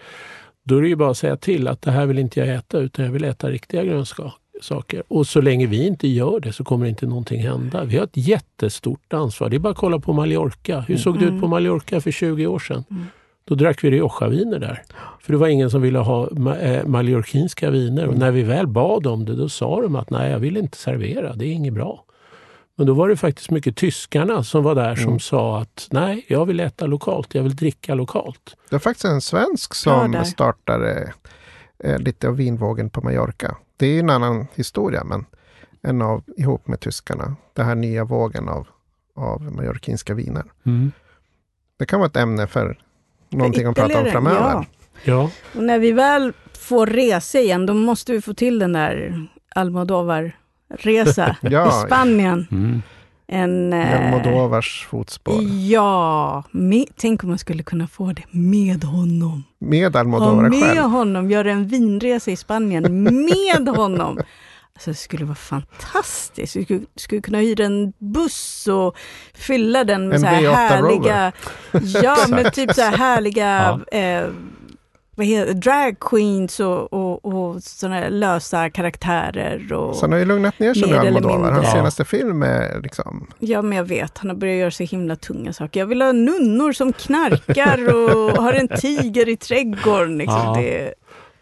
[0.64, 2.78] Då är det ju bara att säga till att det här vill inte jag äta
[2.78, 5.02] utan jag vill äta riktiga grönsaker.
[5.08, 7.84] Och så länge vi inte gör det så kommer inte någonting hända.
[7.84, 9.48] Vi har ett jättestort ansvar.
[9.50, 10.80] Det är bara att kolla på Mallorca.
[10.80, 12.84] Hur såg det ut på Mallorca för 20 år sedan?
[13.48, 13.58] Mm.
[13.58, 14.82] Då drack vi Rioja-viner där.
[15.20, 18.06] För det var ingen som ville ha eh, mallorquinska viner.
[18.06, 20.78] Och när vi väl bad om det då sa de att nej, jag vill inte
[20.78, 21.34] servera.
[21.34, 22.02] Det är inget bra.
[22.78, 25.20] Men då var det faktiskt mycket tyskarna som var där som Mm.
[25.20, 27.34] sa att nej, jag vill äta lokalt.
[27.34, 28.56] Jag vill dricka lokalt.
[28.70, 30.24] Det är faktiskt en svensk Ja, som där.
[30.24, 31.12] startade
[31.78, 33.56] eh, lite av vinvågen på Mallorca.
[33.76, 35.24] Det är en annan historia, men
[35.82, 38.68] en av, ihop med tyskarna, den här nya vågen av,
[39.16, 40.44] av mallorquinska viner.
[41.78, 42.78] Det kan vara ett ämne för
[43.30, 44.38] någonting att prata om framöver.
[44.50, 44.64] Ja.
[45.04, 49.26] Ja, Och när vi väl får resa igen, då måste vi få till den där
[49.54, 51.68] Almodovar-resa Ja.
[51.68, 52.46] i Spanien.
[52.50, 52.82] mm.
[53.28, 55.34] En, eh, Almodovars fotspår.
[55.68, 59.44] Ja, med, tänk om man skulle kunna få det med honom.
[59.58, 60.82] Med Almodovar med själv.
[60.82, 64.18] honom, göra en vinresa i Spanien med honom.
[64.76, 66.56] Alltså, det skulle vara fantastiskt.
[66.56, 68.96] Vi skulle, skulle kunna hyra en buss och
[69.34, 71.32] fylla den med En så här V8 härliga,
[72.02, 74.28] ja, med typ så här härliga eh,
[75.18, 79.72] vad heter, drag queens och, och, och sådana lösa karaktärer.
[79.72, 81.50] Och, Så han har ju lugnat ner sig nu, Almodovar.
[81.52, 81.72] Hans Ja.
[81.72, 83.26] senaste film är liksom...
[83.38, 84.18] Ja, men jag vet.
[84.18, 85.80] Han har börjat göra så himla tunga saker.
[85.80, 90.18] Jag vill ha nunnor som knarkar och har en tiger i trädgården.
[90.18, 90.38] Liksom.
[90.38, 90.54] Ja.
[90.60, 90.94] Det,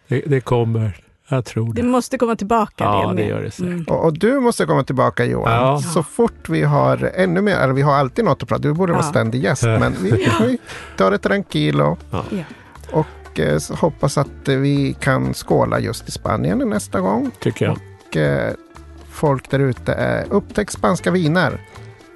[0.09, 0.97] det, det kommer.
[1.35, 1.89] Jag tror det det.
[1.89, 2.85] måste komma tillbaka.
[2.85, 3.67] Ja, det gör det säkert.
[3.67, 3.85] Mm.
[3.85, 5.53] Och, och du måste komma tillbaka Johan.
[5.53, 5.79] Ja.
[5.81, 8.93] Så fort vi har ännu mer, eller vi har alltid något att prata, du borde
[8.93, 9.11] vara Ja.
[9.11, 10.11] ständig gäst, men vi,
[10.41, 10.59] vi
[10.97, 11.97] tar det tranquilo.
[12.11, 12.23] Ja.
[12.93, 17.31] Och eh, hoppas att eh, vi kan skåla just i Spanien nästa gång.
[17.41, 17.79] Tycker jag.
[18.09, 18.53] Och eh,
[19.11, 21.61] folk där ute, eh, upptäck spanska viner.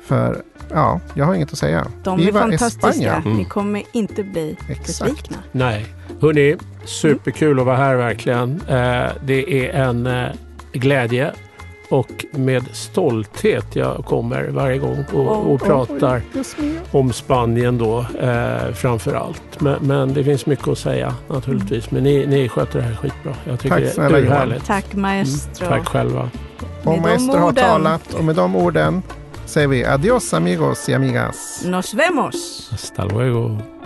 [0.06, 1.86] För ja, jag har inget att säga.
[2.04, 2.88] De är Viva fantastiska.
[2.88, 3.22] España.
[3.22, 3.36] Mm.
[3.36, 4.86] Ni kommer inte bli Exakt.
[4.86, 5.36] besvikna.
[5.52, 5.86] Nej.
[6.20, 8.60] Hörni, superkul att vara här verkligen.
[8.68, 10.28] Eh, det är en eh,
[10.72, 11.32] glädje
[11.90, 16.22] och med stolthet jag kommer varje gång och, och pratar
[16.90, 19.60] om Spanien då eh, framför allt.
[19.60, 21.90] Men, men det finns mycket att säga naturligtvis.
[21.90, 23.34] Men ni, ni sköter det här skitbra.
[23.44, 24.36] Jag tycker Tack det snälla, är Johan.
[24.36, 24.66] urhärligt.
[24.66, 25.66] Tack maestro.
[25.66, 26.30] Mm, tack själva.
[26.84, 29.02] Och Maestro har talat och med de orden
[29.48, 31.62] säger vi adios amigos y amigas.
[31.64, 32.68] Nos vemos!
[32.72, 33.77] Hasta luego.